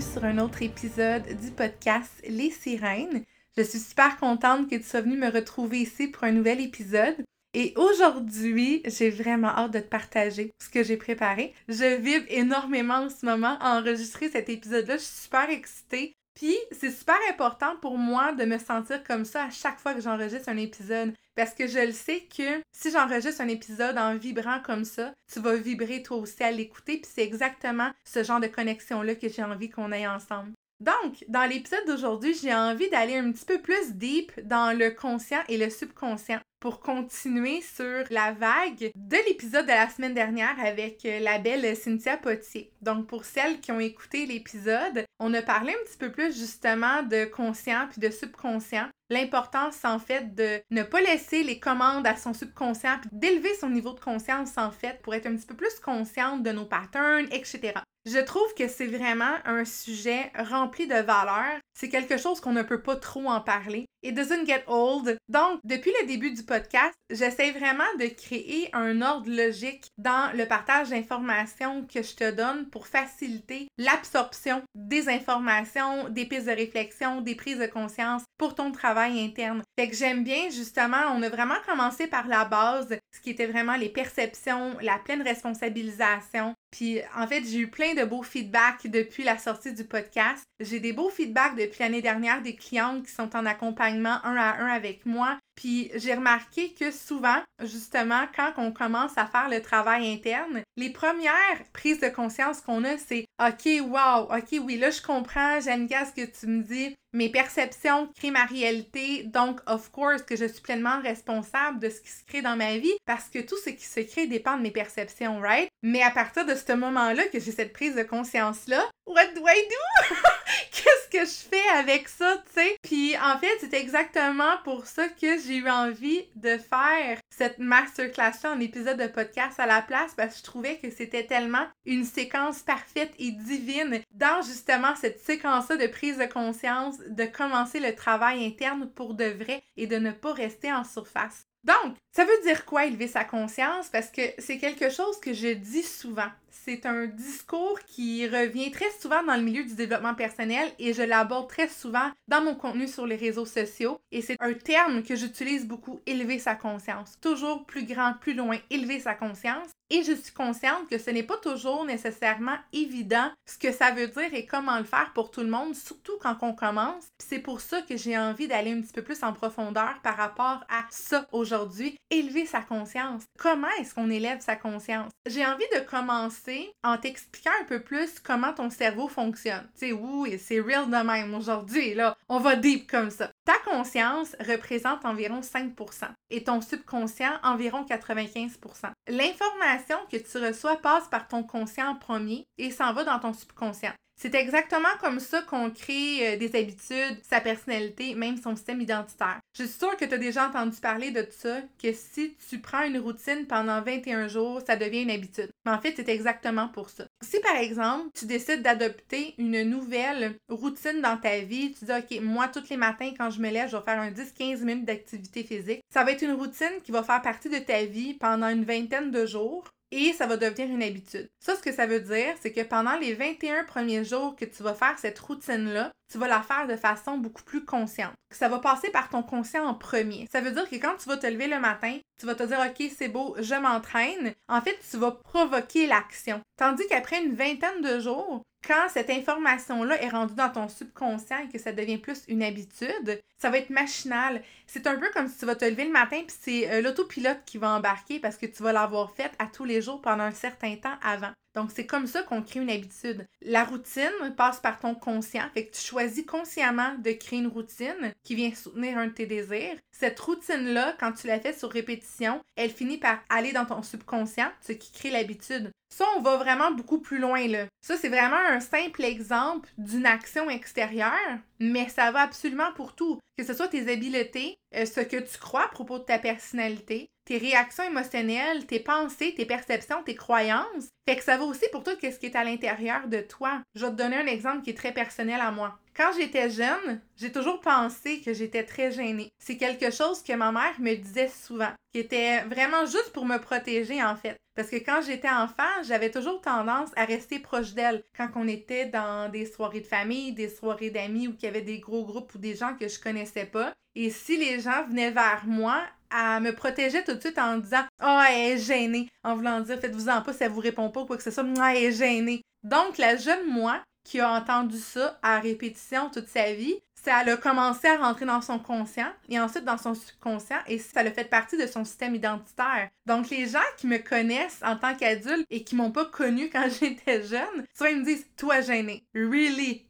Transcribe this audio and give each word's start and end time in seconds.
Sur 0.00 0.24
un 0.24 0.38
autre 0.38 0.62
épisode 0.62 1.24
du 1.40 1.50
podcast 1.50 2.12
Les 2.28 2.50
Sirènes. 2.50 3.24
Je 3.56 3.62
suis 3.62 3.80
super 3.80 4.16
contente 4.16 4.70
que 4.70 4.76
tu 4.76 4.84
sois 4.84 5.00
venue 5.00 5.16
me 5.16 5.30
retrouver 5.30 5.78
ici 5.78 6.06
pour 6.06 6.22
un 6.22 6.30
nouvel 6.30 6.60
épisode. 6.60 7.16
Et 7.52 7.72
aujourd'hui, 7.76 8.82
j'ai 8.84 9.10
vraiment 9.10 9.48
hâte 9.48 9.72
de 9.72 9.80
te 9.80 9.88
partager 9.88 10.52
ce 10.62 10.68
que 10.68 10.84
j'ai 10.84 10.96
préparé. 10.96 11.52
Je 11.68 11.96
vibre 11.96 12.26
énormément 12.28 13.06
en 13.06 13.10
ce 13.10 13.26
moment 13.26 13.58
à 13.60 13.80
enregistrer 13.80 14.28
cet 14.28 14.48
épisode-là. 14.48 14.98
Je 14.98 15.02
suis 15.02 15.22
super 15.24 15.50
excitée. 15.50 16.14
Puis, 16.38 16.56
c'est 16.70 16.92
super 16.92 17.18
important 17.28 17.74
pour 17.82 17.98
moi 17.98 18.30
de 18.32 18.44
me 18.44 18.58
sentir 18.58 19.02
comme 19.02 19.24
ça 19.24 19.46
à 19.46 19.50
chaque 19.50 19.80
fois 19.80 19.92
que 19.92 20.00
j'enregistre 20.00 20.48
un 20.48 20.56
épisode. 20.56 21.12
Parce 21.34 21.52
que 21.52 21.66
je 21.66 21.80
le 21.80 21.92
sais 21.92 22.28
que 22.32 22.62
si 22.70 22.92
j'enregistre 22.92 23.40
un 23.40 23.48
épisode 23.48 23.98
en 23.98 24.16
vibrant 24.16 24.60
comme 24.64 24.84
ça, 24.84 25.12
tu 25.32 25.40
vas 25.40 25.56
vibrer 25.56 26.04
toi 26.04 26.18
aussi 26.18 26.44
à 26.44 26.52
l'écouter. 26.52 26.98
Puis 26.98 27.10
c'est 27.12 27.24
exactement 27.24 27.90
ce 28.04 28.22
genre 28.22 28.38
de 28.38 28.46
connexion-là 28.46 29.16
que 29.16 29.28
j'ai 29.28 29.42
envie 29.42 29.68
qu'on 29.68 29.90
ait 29.90 30.06
ensemble. 30.06 30.52
Donc, 30.80 31.24
dans 31.28 31.44
l'épisode 31.44 31.86
d'aujourd'hui, 31.86 32.34
j'ai 32.34 32.54
envie 32.54 32.88
d'aller 32.90 33.16
un 33.16 33.32
petit 33.32 33.44
peu 33.44 33.60
plus 33.60 33.94
deep 33.94 34.32
dans 34.44 34.76
le 34.76 34.90
conscient 34.90 35.40
et 35.48 35.56
le 35.56 35.70
subconscient 35.70 36.38
pour 36.60 36.80
continuer 36.80 37.60
sur 37.62 38.04
la 38.10 38.32
vague 38.32 38.90
de 38.94 39.16
l'épisode 39.28 39.64
de 39.64 39.70
la 39.70 39.88
semaine 39.88 40.14
dernière 40.14 40.56
avec 40.64 41.04
euh, 41.04 41.20
la 41.20 41.38
belle 41.38 41.76
Cynthia 41.76 42.16
Potier. 42.16 42.72
Donc, 42.82 43.06
pour 43.06 43.24
celles 43.24 43.60
qui 43.60 43.72
ont 43.72 43.80
écouté 43.80 44.26
l'épisode, 44.26 45.04
on 45.20 45.34
a 45.34 45.42
parlé 45.42 45.72
un 45.72 45.84
petit 45.84 45.98
peu 45.98 46.10
plus 46.10 46.36
justement 46.36 47.02
de 47.02 47.24
conscient 47.24 47.86
puis 47.90 48.00
de 48.00 48.10
subconscient. 48.10 48.88
L'importance, 49.10 49.84
en 49.84 49.98
fait, 49.98 50.34
de 50.34 50.60
ne 50.70 50.82
pas 50.82 51.00
laisser 51.00 51.42
les 51.42 51.58
commandes 51.58 52.06
à 52.06 52.16
son 52.16 52.34
subconscient 52.34 52.98
puis 53.00 53.10
d'élever 53.12 53.54
son 53.54 53.70
niveau 53.70 53.92
de 53.92 54.00
conscience, 54.00 54.58
en 54.58 54.70
fait, 54.70 55.00
pour 55.02 55.14
être 55.14 55.26
un 55.26 55.36
petit 55.36 55.46
peu 55.46 55.56
plus 55.56 55.80
consciente 55.80 56.42
de 56.42 56.50
nos 56.50 56.66
patterns, 56.66 57.26
etc. 57.30 57.74
Je 58.10 58.18
trouve 58.20 58.54
que 58.54 58.68
c'est 58.68 58.86
vraiment 58.86 59.34
un 59.44 59.66
sujet 59.66 60.32
rempli 60.34 60.86
de 60.86 60.94
valeurs. 60.94 61.60
C'est 61.78 61.90
quelque 61.90 62.16
chose 62.16 62.40
qu'on 62.40 62.52
ne 62.52 62.62
peut 62.62 62.80
pas 62.80 62.96
trop 62.96 63.26
en 63.26 63.42
parler. 63.42 63.84
It 64.02 64.14
doesn't 64.14 64.46
get 64.46 64.64
old. 64.66 65.18
Donc, 65.28 65.60
depuis 65.64 65.92
le 66.00 66.06
début 66.06 66.30
du 66.30 66.42
podcast, 66.42 66.94
j'essaie 67.10 67.50
vraiment 67.50 67.84
de 67.98 68.06
créer 68.06 68.70
un 68.72 69.02
ordre 69.02 69.28
logique 69.28 69.88
dans 69.98 70.34
le 70.34 70.46
partage 70.46 70.88
d'informations 70.88 71.86
que 71.86 72.02
je 72.02 72.14
te 72.14 72.30
donne 72.30 72.70
pour 72.70 72.86
faciliter 72.86 73.68
l'absorption 73.76 74.62
des 74.74 75.08
informations, 75.08 76.08
des 76.08 76.24
pistes 76.24 76.46
de 76.46 76.52
réflexion, 76.52 77.20
des 77.20 77.34
prises 77.34 77.58
de 77.58 77.66
conscience 77.66 78.22
pour 78.38 78.54
ton 78.54 78.72
travail 78.72 79.22
interne. 79.22 79.62
Fait 79.78 79.88
que 79.88 79.96
j'aime 79.96 80.24
bien, 80.24 80.48
justement, 80.48 81.12
on 81.14 81.22
a 81.22 81.28
vraiment 81.28 81.60
commencé 81.66 82.06
par 82.06 82.26
la 82.26 82.44
base, 82.44 82.96
ce 83.14 83.20
qui 83.20 83.30
était 83.30 83.46
vraiment 83.46 83.76
les 83.76 83.90
perceptions, 83.90 84.76
la 84.80 84.98
pleine 84.98 85.22
responsabilisation, 85.22 86.54
puis 86.70 87.00
en 87.16 87.26
fait, 87.26 87.42
j'ai 87.44 87.58
eu 87.58 87.68
plein 87.68 87.94
de 87.94 88.04
beaux 88.04 88.22
feedbacks 88.22 88.86
depuis 88.86 89.24
la 89.24 89.38
sortie 89.38 89.72
du 89.72 89.84
podcast. 89.84 90.44
J'ai 90.60 90.80
des 90.80 90.92
beaux 90.92 91.10
feedbacks 91.10 91.56
depuis 91.56 91.80
l'année 91.80 92.02
dernière 92.02 92.42
des 92.42 92.56
clientes 92.56 93.06
qui 93.06 93.12
sont 93.12 93.34
en 93.36 93.46
accompagnement 93.46 94.24
un 94.24 94.36
à 94.36 94.58
un 94.58 94.68
avec 94.68 95.06
moi. 95.06 95.38
Puis 95.54 95.90
j'ai 95.96 96.14
remarqué 96.14 96.72
que 96.72 96.92
souvent, 96.92 97.42
justement, 97.64 98.26
quand 98.36 98.52
on 98.58 98.70
commence 98.70 99.18
à 99.18 99.26
faire 99.26 99.48
le 99.48 99.60
travail 99.60 100.08
interne, 100.12 100.62
les 100.76 100.90
premières 100.90 101.64
prises 101.72 101.98
de 101.98 102.08
conscience 102.08 102.60
qu'on 102.60 102.84
a, 102.84 102.96
c'est 102.96 103.24
OK, 103.42 103.66
wow, 103.82 104.32
OK, 104.32 104.60
oui, 104.62 104.78
là 104.78 104.90
je 104.90 105.02
comprends, 105.02 105.58
j'aime 105.60 105.88
ce 105.88 106.12
que 106.12 106.30
tu 106.30 106.46
me 106.46 106.62
dis. 106.62 106.94
Mes 107.14 107.30
perceptions 107.30 108.08
créent 108.16 108.30
ma 108.30 108.44
réalité, 108.44 109.22
donc 109.24 109.60
of 109.66 109.90
course 109.90 110.22
que 110.22 110.36
je 110.36 110.44
suis 110.44 110.60
pleinement 110.60 111.00
responsable 111.00 111.80
de 111.80 111.88
ce 111.88 112.02
qui 112.02 112.10
se 112.10 112.22
crée 112.24 112.42
dans 112.42 112.54
ma 112.54 112.76
vie 112.76 112.92
parce 113.06 113.30
que 113.30 113.38
tout 113.38 113.56
ce 113.64 113.70
qui 113.70 113.86
se 113.86 114.00
crée 114.00 114.26
dépend 114.26 114.58
de 114.58 114.62
mes 114.62 114.70
perceptions, 114.70 115.40
right? 115.40 115.70
Mais 115.82 116.02
à 116.02 116.10
partir 116.10 116.44
de 116.44 116.54
ce 116.58 116.72
moment-là 116.72 117.24
que 117.28 117.40
j'ai 117.40 117.52
cette 117.52 117.72
prise 117.72 117.94
de 117.94 118.02
conscience-là, 118.02 118.84
what 119.06 119.26
do 119.34 119.42
I 119.46 119.68
do? 119.68 120.14
Qu'est-ce 120.72 121.08
que 121.10 121.24
je 121.24 121.48
fais 121.48 121.68
avec 121.76 122.08
ça, 122.08 122.42
tu 122.46 122.60
sais? 122.60 122.76
Puis 122.82 123.16
en 123.18 123.38
fait, 123.38 123.58
c'est 123.60 123.74
exactement 123.74 124.56
pour 124.64 124.86
ça 124.86 125.08
que 125.08 125.38
j'ai 125.38 125.56
eu 125.56 125.68
envie 125.68 126.24
de 126.36 126.58
faire 126.58 127.18
cette 127.36 127.58
masterclass-là 127.58 128.52
en 128.52 128.60
épisode 128.60 128.98
de 128.98 129.06
podcast 129.06 129.58
à 129.58 129.66
la 129.66 129.82
place 129.82 130.14
parce 130.16 130.34
que 130.34 130.38
je 130.38 130.44
trouvais 130.44 130.78
que 130.78 130.90
c'était 130.90 131.26
tellement 131.26 131.66
une 131.84 132.04
séquence 132.04 132.60
parfaite 132.60 133.12
et 133.18 133.30
divine 133.30 134.00
dans 134.12 134.42
justement 134.42 134.94
cette 134.96 135.20
séquence-là 135.20 135.76
de 135.76 135.86
prise 135.86 136.18
de 136.18 136.26
conscience, 136.26 136.98
de 137.08 137.24
commencer 137.24 137.80
le 137.80 137.94
travail 137.94 138.44
interne 138.44 138.88
pour 138.94 139.14
de 139.14 139.24
vrai 139.24 139.62
et 139.76 139.86
de 139.86 139.96
ne 139.96 140.10
pas 140.10 140.32
rester 140.32 140.72
en 140.72 140.84
surface. 140.84 141.48
Donc, 141.64 141.96
ça 142.12 142.24
veut 142.24 142.42
dire 142.44 142.64
quoi 142.64 142.86
élever 142.86 143.08
sa 143.08 143.24
conscience? 143.24 143.88
Parce 143.88 144.08
que 144.08 144.22
c'est 144.38 144.58
quelque 144.58 144.90
chose 144.90 145.18
que 145.20 145.32
je 145.32 145.48
dis 145.48 145.82
souvent. 145.82 146.28
C'est 146.50 146.86
un 146.86 147.06
discours 147.06 147.78
qui 147.86 148.26
revient 148.26 148.70
très 148.70 148.90
souvent 149.00 149.22
dans 149.22 149.36
le 149.36 149.42
milieu 149.42 149.64
du 149.64 149.74
développement 149.74 150.14
personnel 150.14 150.70
et 150.78 150.92
je 150.92 151.02
l'aborde 151.02 151.48
très 151.48 151.68
souvent 151.68 152.10
dans 152.28 152.42
mon 152.42 152.54
contenu 152.54 152.88
sur 152.88 153.06
les 153.06 153.16
réseaux 153.16 153.46
sociaux. 153.46 154.00
Et 154.12 154.22
c'est 154.22 154.36
un 154.40 154.54
terme 154.54 155.02
que 155.02 155.16
j'utilise 155.16 155.66
beaucoup, 155.66 156.00
élever 156.06 156.38
sa 156.38 156.54
conscience. 156.54 157.18
Toujours 157.20 157.64
plus 157.66 157.84
grand, 157.84 158.14
plus 158.20 158.34
loin, 158.34 158.58
élever 158.70 159.00
sa 159.00 159.14
conscience. 159.14 159.68
Et 159.90 160.02
je 160.02 160.12
suis 160.12 160.34
consciente 160.34 160.86
que 160.90 160.98
ce 160.98 161.10
n'est 161.10 161.22
pas 161.22 161.38
toujours 161.38 161.86
nécessairement 161.86 162.56
évident 162.74 163.30
ce 163.46 163.56
que 163.56 163.72
ça 163.72 163.90
veut 163.90 164.08
dire 164.08 164.34
et 164.34 164.44
comment 164.44 164.76
le 164.76 164.84
faire 164.84 165.12
pour 165.14 165.30
tout 165.30 165.40
le 165.40 165.48
monde, 165.48 165.74
surtout 165.74 166.18
quand 166.20 166.36
on 166.42 166.52
commence. 166.52 167.06
C'est 167.18 167.38
pour 167.38 167.62
ça 167.62 167.80
que 167.80 167.96
j'ai 167.96 168.18
envie 168.18 168.48
d'aller 168.48 168.72
un 168.72 168.82
petit 168.82 168.92
peu 168.92 169.00
plus 169.00 169.22
en 169.22 169.32
profondeur 169.32 169.94
par 170.02 170.18
rapport 170.18 170.62
à 170.68 170.84
ça 170.90 171.26
aujourd'hui, 171.32 171.96
élever 172.10 172.44
sa 172.44 172.60
conscience. 172.60 173.22
Comment 173.38 173.70
est-ce 173.80 173.94
qu'on 173.94 174.10
élève 174.10 174.40
sa 174.40 174.56
conscience? 174.56 175.10
J'ai 175.26 175.46
envie 175.46 175.64
de 175.74 175.80
commencer 175.80 176.37
en 176.84 176.96
t'expliquant 176.98 177.50
un 177.60 177.64
peu 177.64 177.80
plus 177.80 178.18
comment 178.20 178.52
ton 178.52 178.70
cerveau 178.70 179.08
fonctionne. 179.08 179.68
Tu 179.78 179.88
sais, 179.88 179.92
oui, 179.92 180.38
c'est 180.38 180.60
real 180.60 180.86
de 180.86 181.06
même 181.06 181.34
aujourd'hui, 181.34 181.94
là. 181.94 182.16
On 182.28 182.38
va 182.38 182.56
deep 182.56 182.90
comme 182.90 183.10
ça. 183.10 183.30
Ta 183.44 183.58
conscience 183.64 184.36
représente 184.40 185.04
environ 185.04 185.40
5% 185.40 186.08
et 186.30 186.44
ton 186.44 186.60
subconscient 186.60 187.38
environ 187.42 187.84
95% 187.84 188.92
L'information 189.08 189.96
que 190.10 190.16
tu 190.16 190.38
reçois 190.38 190.76
passe 190.76 191.08
par 191.08 191.28
ton 191.28 191.42
conscient 191.42 191.88
en 191.88 191.94
premier 191.94 192.46
et 192.58 192.70
s'en 192.70 192.92
va 192.92 193.04
dans 193.04 193.18
ton 193.18 193.32
subconscient. 193.32 193.92
C'est 194.20 194.34
exactement 194.34 194.88
comme 195.00 195.20
ça 195.20 195.42
qu'on 195.42 195.70
crée 195.70 196.34
euh, 196.34 196.36
des 196.36 196.58
habitudes, 196.58 197.18
sa 197.22 197.40
personnalité, 197.40 198.16
même 198.16 198.36
son 198.36 198.56
système 198.56 198.80
identitaire. 198.80 199.38
Je 199.56 199.62
suis 199.62 199.78
sûre 199.78 199.96
que 199.96 200.04
tu 200.04 200.12
as 200.12 200.18
déjà 200.18 200.48
entendu 200.48 200.76
parler 200.80 201.12
de 201.12 201.24
ça, 201.30 201.60
que 201.80 201.92
si 201.92 202.36
tu 202.48 202.58
prends 202.58 202.82
une 202.82 202.98
routine 202.98 203.46
pendant 203.46 203.80
21 203.80 204.26
jours, 204.26 204.60
ça 204.66 204.74
devient 204.74 205.02
une 205.02 205.12
habitude. 205.12 205.50
Mais 205.64 205.70
en 205.70 205.80
fait, 205.80 205.94
c'est 205.94 206.08
exactement 206.08 206.66
pour 206.66 206.90
ça. 206.90 207.06
Si 207.22 207.38
par 207.40 207.56
exemple, 207.56 208.08
tu 208.12 208.26
décides 208.26 208.62
d'adopter 208.62 209.36
une 209.38 209.62
nouvelle 209.62 210.34
routine 210.48 211.00
dans 211.00 211.16
ta 211.16 211.38
vie, 211.38 211.72
tu 211.72 211.84
dis 211.84 211.92
OK, 211.92 212.20
moi 212.20 212.48
tous 212.48 212.68
les 212.70 212.76
matins 212.76 213.12
quand 213.16 213.30
je 213.30 213.40
me 213.40 213.50
lève, 213.50 213.70
je 213.70 213.76
vais 213.76 213.84
faire 213.84 214.00
un 214.00 214.10
10-15 214.10 214.64
minutes 214.64 214.84
d'activité 214.84 215.44
physique. 215.44 215.80
Ça 215.94 216.02
va 216.02 216.10
être 216.10 216.22
une 216.22 216.32
routine 216.32 216.80
qui 216.82 216.90
va 216.90 217.04
faire 217.04 217.22
partie 217.22 217.50
de 217.50 217.58
ta 217.58 217.84
vie 217.84 218.14
pendant 218.14 218.48
une 218.48 218.64
vingtaine 218.64 219.12
de 219.12 219.26
jours 219.26 219.64
et 219.90 220.12
ça 220.12 220.26
va 220.26 220.36
devenir 220.36 220.68
une 220.68 220.82
habitude. 220.82 221.30
Ça, 221.40 221.56
ce 221.56 221.62
que 221.62 221.72
ça 221.72 221.86
veut 221.86 222.00
dire, 222.00 222.34
c'est 222.40 222.52
que 222.52 222.62
pendant 222.62 222.96
les 222.96 223.14
21 223.14 223.64
premiers 223.64 224.04
jours 224.04 224.36
que 224.36 224.44
tu 224.44 224.62
vas 224.62 224.74
faire 224.74 224.98
cette 224.98 225.18
routine-là, 225.18 225.92
tu 226.10 226.18
vas 226.18 226.28
la 226.28 226.42
faire 226.42 226.66
de 226.66 226.76
façon 226.76 227.18
beaucoup 227.18 227.42
plus 227.42 227.64
consciente. 227.64 228.14
Ça 228.30 228.48
va 228.48 228.58
passer 228.58 228.90
par 228.90 229.08
ton 229.08 229.22
conscient 229.22 229.66
en 229.66 229.74
premier. 229.74 230.26
Ça 230.32 230.40
veut 230.40 230.52
dire 230.52 230.68
que 230.68 230.76
quand 230.76 230.96
tu 230.96 231.08
vas 231.08 231.16
te 231.16 231.26
lever 231.26 231.48
le 231.48 231.60
matin, 231.60 231.98
tu 232.18 232.26
vas 232.26 232.34
te 232.34 232.42
dire 232.42 232.58
OK, 232.58 232.90
c'est 232.96 233.08
beau, 233.08 233.36
je 233.38 233.54
m'entraîne. 233.54 234.34
En 234.48 234.60
fait, 234.60 234.78
tu 234.90 234.96
vas 234.96 235.12
provoquer 235.12 235.86
l'action. 235.86 236.40
Tandis 236.56 236.86
qu'après 236.88 237.22
une 237.22 237.34
vingtaine 237.34 237.82
de 237.82 238.00
jours, 238.00 238.42
quand 238.66 238.88
cette 238.88 239.10
information-là 239.10 240.02
est 240.02 240.08
rendue 240.08 240.34
dans 240.34 240.50
ton 240.50 240.68
subconscient 240.68 241.38
et 241.44 241.48
que 241.48 241.58
ça 241.58 241.72
devient 241.72 241.98
plus 241.98 242.22
une 242.28 242.42
habitude, 242.42 243.20
ça 243.38 243.50
va 243.50 243.58
être 243.58 243.70
machinal. 243.70 244.42
C'est 244.66 244.86
un 244.86 244.96
peu 244.96 245.08
comme 245.12 245.28
si 245.28 245.38
tu 245.38 245.46
vas 245.46 245.54
te 245.54 245.64
lever 245.64 245.84
le 245.84 245.92
matin 245.92 246.22
puis 246.26 246.36
c'est 246.40 246.70
euh, 246.70 246.80
l'autopilote 246.82 247.38
qui 247.46 247.58
va 247.58 247.70
embarquer 247.70 248.18
parce 248.18 248.36
que 248.36 248.46
tu 248.46 248.62
vas 248.62 248.72
l'avoir 248.72 249.12
faite 249.12 249.32
à 249.38 249.46
tous 249.46 249.64
les 249.64 249.80
jours 249.80 250.00
pendant 250.00 250.24
un 250.24 250.32
certain 250.32 250.74
temps 250.76 250.96
avant. 251.02 251.32
Donc, 251.54 251.72
c'est 251.74 251.86
comme 251.86 252.06
ça 252.06 252.22
qu'on 252.22 252.42
crée 252.42 252.60
une 252.60 252.70
habitude. 252.70 253.26
La 253.42 253.64
routine 253.64 254.34
passe 254.36 254.60
par 254.60 254.78
ton 254.78 254.94
conscient, 254.94 255.48
fait 255.54 255.66
que 255.66 255.74
tu 255.74 255.82
choisis 255.82 256.24
consciemment 256.24 256.94
de 256.98 257.10
créer 257.10 257.40
une 257.40 257.48
routine 257.48 258.14
qui 258.22 258.36
vient 258.36 258.54
soutenir 258.54 258.96
un 258.96 259.08
de 259.08 259.12
tes 259.12 259.26
désirs. 259.26 259.76
Cette 259.90 260.20
routine-là, 260.20 260.94
quand 261.00 261.10
tu 261.10 261.26
la 261.26 261.40
fais 261.40 261.52
sur 261.52 261.70
répétition, 261.70 262.40
elle 262.54 262.70
finit 262.70 262.98
par 262.98 263.18
aller 263.28 263.52
dans 263.52 263.64
ton 263.64 263.82
subconscient, 263.82 264.52
ce 264.60 264.70
qui 264.70 264.92
crée 264.92 265.10
l'habitude. 265.10 265.72
Ça, 265.90 266.04
on 266.16 266.20
va 266.20 266.36
vraiment 266.36 266.70
beaucoup 266.70 266.98
plus 266.98 267.18
loin, 267.18 267.46
là. 267.46 267.66
Ça, 267.80 267.96
c'est 267.96 268.08
vraiment 268.08 268.36
un 268.36 268.60
simple 268.60 269.02
exemple 269.04 269.68
d'une 269.78 270.06
action 270.06 270.50
extérieure, 270.50 271.38
mais 271.60 271.88
ça 271.88 272.10
va 272.12 272.20
absolument 272.20 272.72
pour 272.74 272.94
tout. 272.94 273.18
Que 273.36 273.44
ce 273.44 273.54
soit 273.54 273.68
tes 273.68 273.90
habiletés, 273.90 274.56
euh, 274.74 274.84
ce 274.84 275.00
que 275.00 275.16
tu 275.16 275.38
crois 275.38 275.64
à 275.64 275.68
propos 275.68 275.98
de 275.98 276.04
ta 276.04 276.18
personnalité, 276.18 277.08
tes 277.28 277.36
réactions 277.36 277.84
émotionnelles, 277.84 278.64
tes 278.64 278.80
pensées, 278.80 279.34
tes 279.36 279.44
perceptions, 279.44 280.02
tes 280.02 280.14
croyances. 280.14 280.88
Fait 281.06 281.14
que 281.14 281.22
ça 281.22 281.36
va 281.36 281.44
aussi 281.44 281.66
pour 281.70 281.84
tout 281.84 281.90
ce 282.00 282.18
qui 282.18 282.24
est 282.24 282.36
à 282.36 282.42
l'intérieur 282.42 283.06
de 283.06 283.20
toi. 283.20 283.60
Je 283.74 283.84
vais 283.84 283.92
te 283.92 283.96
donner 283.96 284.16
un 284.16 284.26
exemple 284.26 284.62
qui 284.62 284.70
est 284.70 284.76
très 284.76 284.94
personnel 284.94 285.38
à 285.42 285.50
moi. 285.50 285.78
Quand 285.94 286.10
j'étais 286.16 286.48
jeune, 286.48 287.02
j'ai 287.18 287.30
toujours 287.30 287.60
pensé 287.60 288.22
que 288.22 288.32
j'étais 288.32 288.64
très 288.64 288.92
gênée. 288.92 289.28
C'est 289.38 289.58
quelque 289.58 289.90
chose 289.90 290.22
que 290.22 290.32
ma 290.32 290.52
mère 290.52 290.80
me 290.80 290.94
disait 290.94 291.28
souvent, 291.28 291.72
qui 291.92 292.00
était 292.00 292.40
vraiment 292.44 292.86
juste 292.86 293.12
pour 293.12 293.26
me 293.26 293.36
protéger 293.36 294.02
en 294.02 294.16
fait. 294.16 294.38
Parce 294.54 294.70
que 294.70 294.76
quand 294.76 295.02
j'étais 295.06 295.28
enfant, 295.28 295.82
j'avais 295.86 296.10
toujours 296.10 296.40
tendance 296.40 296.90
à 296.96 297.04
rester 297.04 297.40
proche 297.40 297.74
d'elle 297.74 298.02
quand 298.16 298.28
on 298.36 298.48
était 298.48 298.86
dans 298.86 299.30
des 299.30 299.44
soirées 299.44 299.82
de 299.82 299.86
famille, 299.86 300.32
des 300.32 300.48
soirées 300.48 300.90
d'amis 300.90 301.28
ou 301.28 301.34
qu'il 301.34 301.44
y 301.44 301.48
avait 301.48 301.60
des 301.60 301.78
gros 301.78 302.06
groupes 302.06 302.34
ou 302.34 302.38
des 302.38 302.56
gens 302.56 302.74
que 302.74 302.88
je 302.88 302.98
connaissais 302.98 303.44
pas. 303.44 303.74
Et 303.94 304.10
si 304.10 304.36
les 304.36 304.60
gens 304.60 304.86
venaient 304.88 305.10
vers 305.10 305.42
moi, 305.46 305.82
à 306.10 306.40
me 306.40 306.52
protéger 306.52 307.02
tout 307.04 307.14
de 307.14 307.20
suite 307.20 307.38
en 307.38 307.58
disant 307.58 307.84
Oh, 308.02 308.20
elle 308.28 308.52
est 308.52 308.58
gênée. 308.58 309.08
En 309.22 309.34
voulant 309.34 309.60
dire 309.60 309.78
Faites-vous-en 309.80 310.22
pas 310.22 310.32
si 310.32 310.44
elle 310.44 310.50
vous 310.50 310.60
répond 310.60 310.90
pas 310.90 311.00
ou 311.00 311.06
quoi 311.06 311.16
que 311.16 311.22
ce 311.22 311.30
soit. 311.30 311.42
Moi, 311.42 311.74
elle 311.74 311.84
est 311.84 311.92
gênée. 311.92 312.42
Donc, 312.62 312.98
la 312.98 313.16
jeune 313.16 313.46
moi 313.48 313.80
qui 314.04 314.20
a 314.20 314.30
entendu 314.30 314.78
ça 314.78 315.18
à 315.22 315.38
répétition 315.38 316.08
toute 316.08 316.28
sa 316.28 316.52
vie, 316.54 316.76
ça 317.04 317.16
a 317.16 317.36
commencé 317.36 317.86
à 317.86 317.96
rentrer 317.98 318.24
dans 318.24 318.40
son 318.40 318.58
conscient 318.58 319.10
et 319.28 319.38
ensuite 319.38 319.64
dans 319.64 319.78
son 319.78 319.94
subconscient 319.94 320.58
et 320.66 320.78
ça 320.78 321.00
a 321.00 321.10
fait 321.10 321.28
partie 321.28 321.56
de 321.56 321.66
son 321.66 321.84
système 321.84 322.14
identitaire. 322.14 322.88
Donc 323.06 323.30
les 323.30 323.46
gens 323.46 323.58
qui 323.76 323.86
me 323.86 323.98
connaissent 323.98 324.60
en 324.64 324.76
tant 324.76 324.94
qu'adulte 324.94 325.46
et 325.50 325.62
qui 325.62 325.76
m'ont 325.76 325.92
pas 325.92 326.06
connu 326.06 326.50
quand 326.50 326.68
j'étais 326.80 327.22
jeune, 327.22 327.66
soit 327.74 327.90
ils 327.90 328.00
me 328.00 328.04
disent 328.04 328.26
toi 328.36 328.60
gêné. 328.60 329.04
Really? 329.14 329.86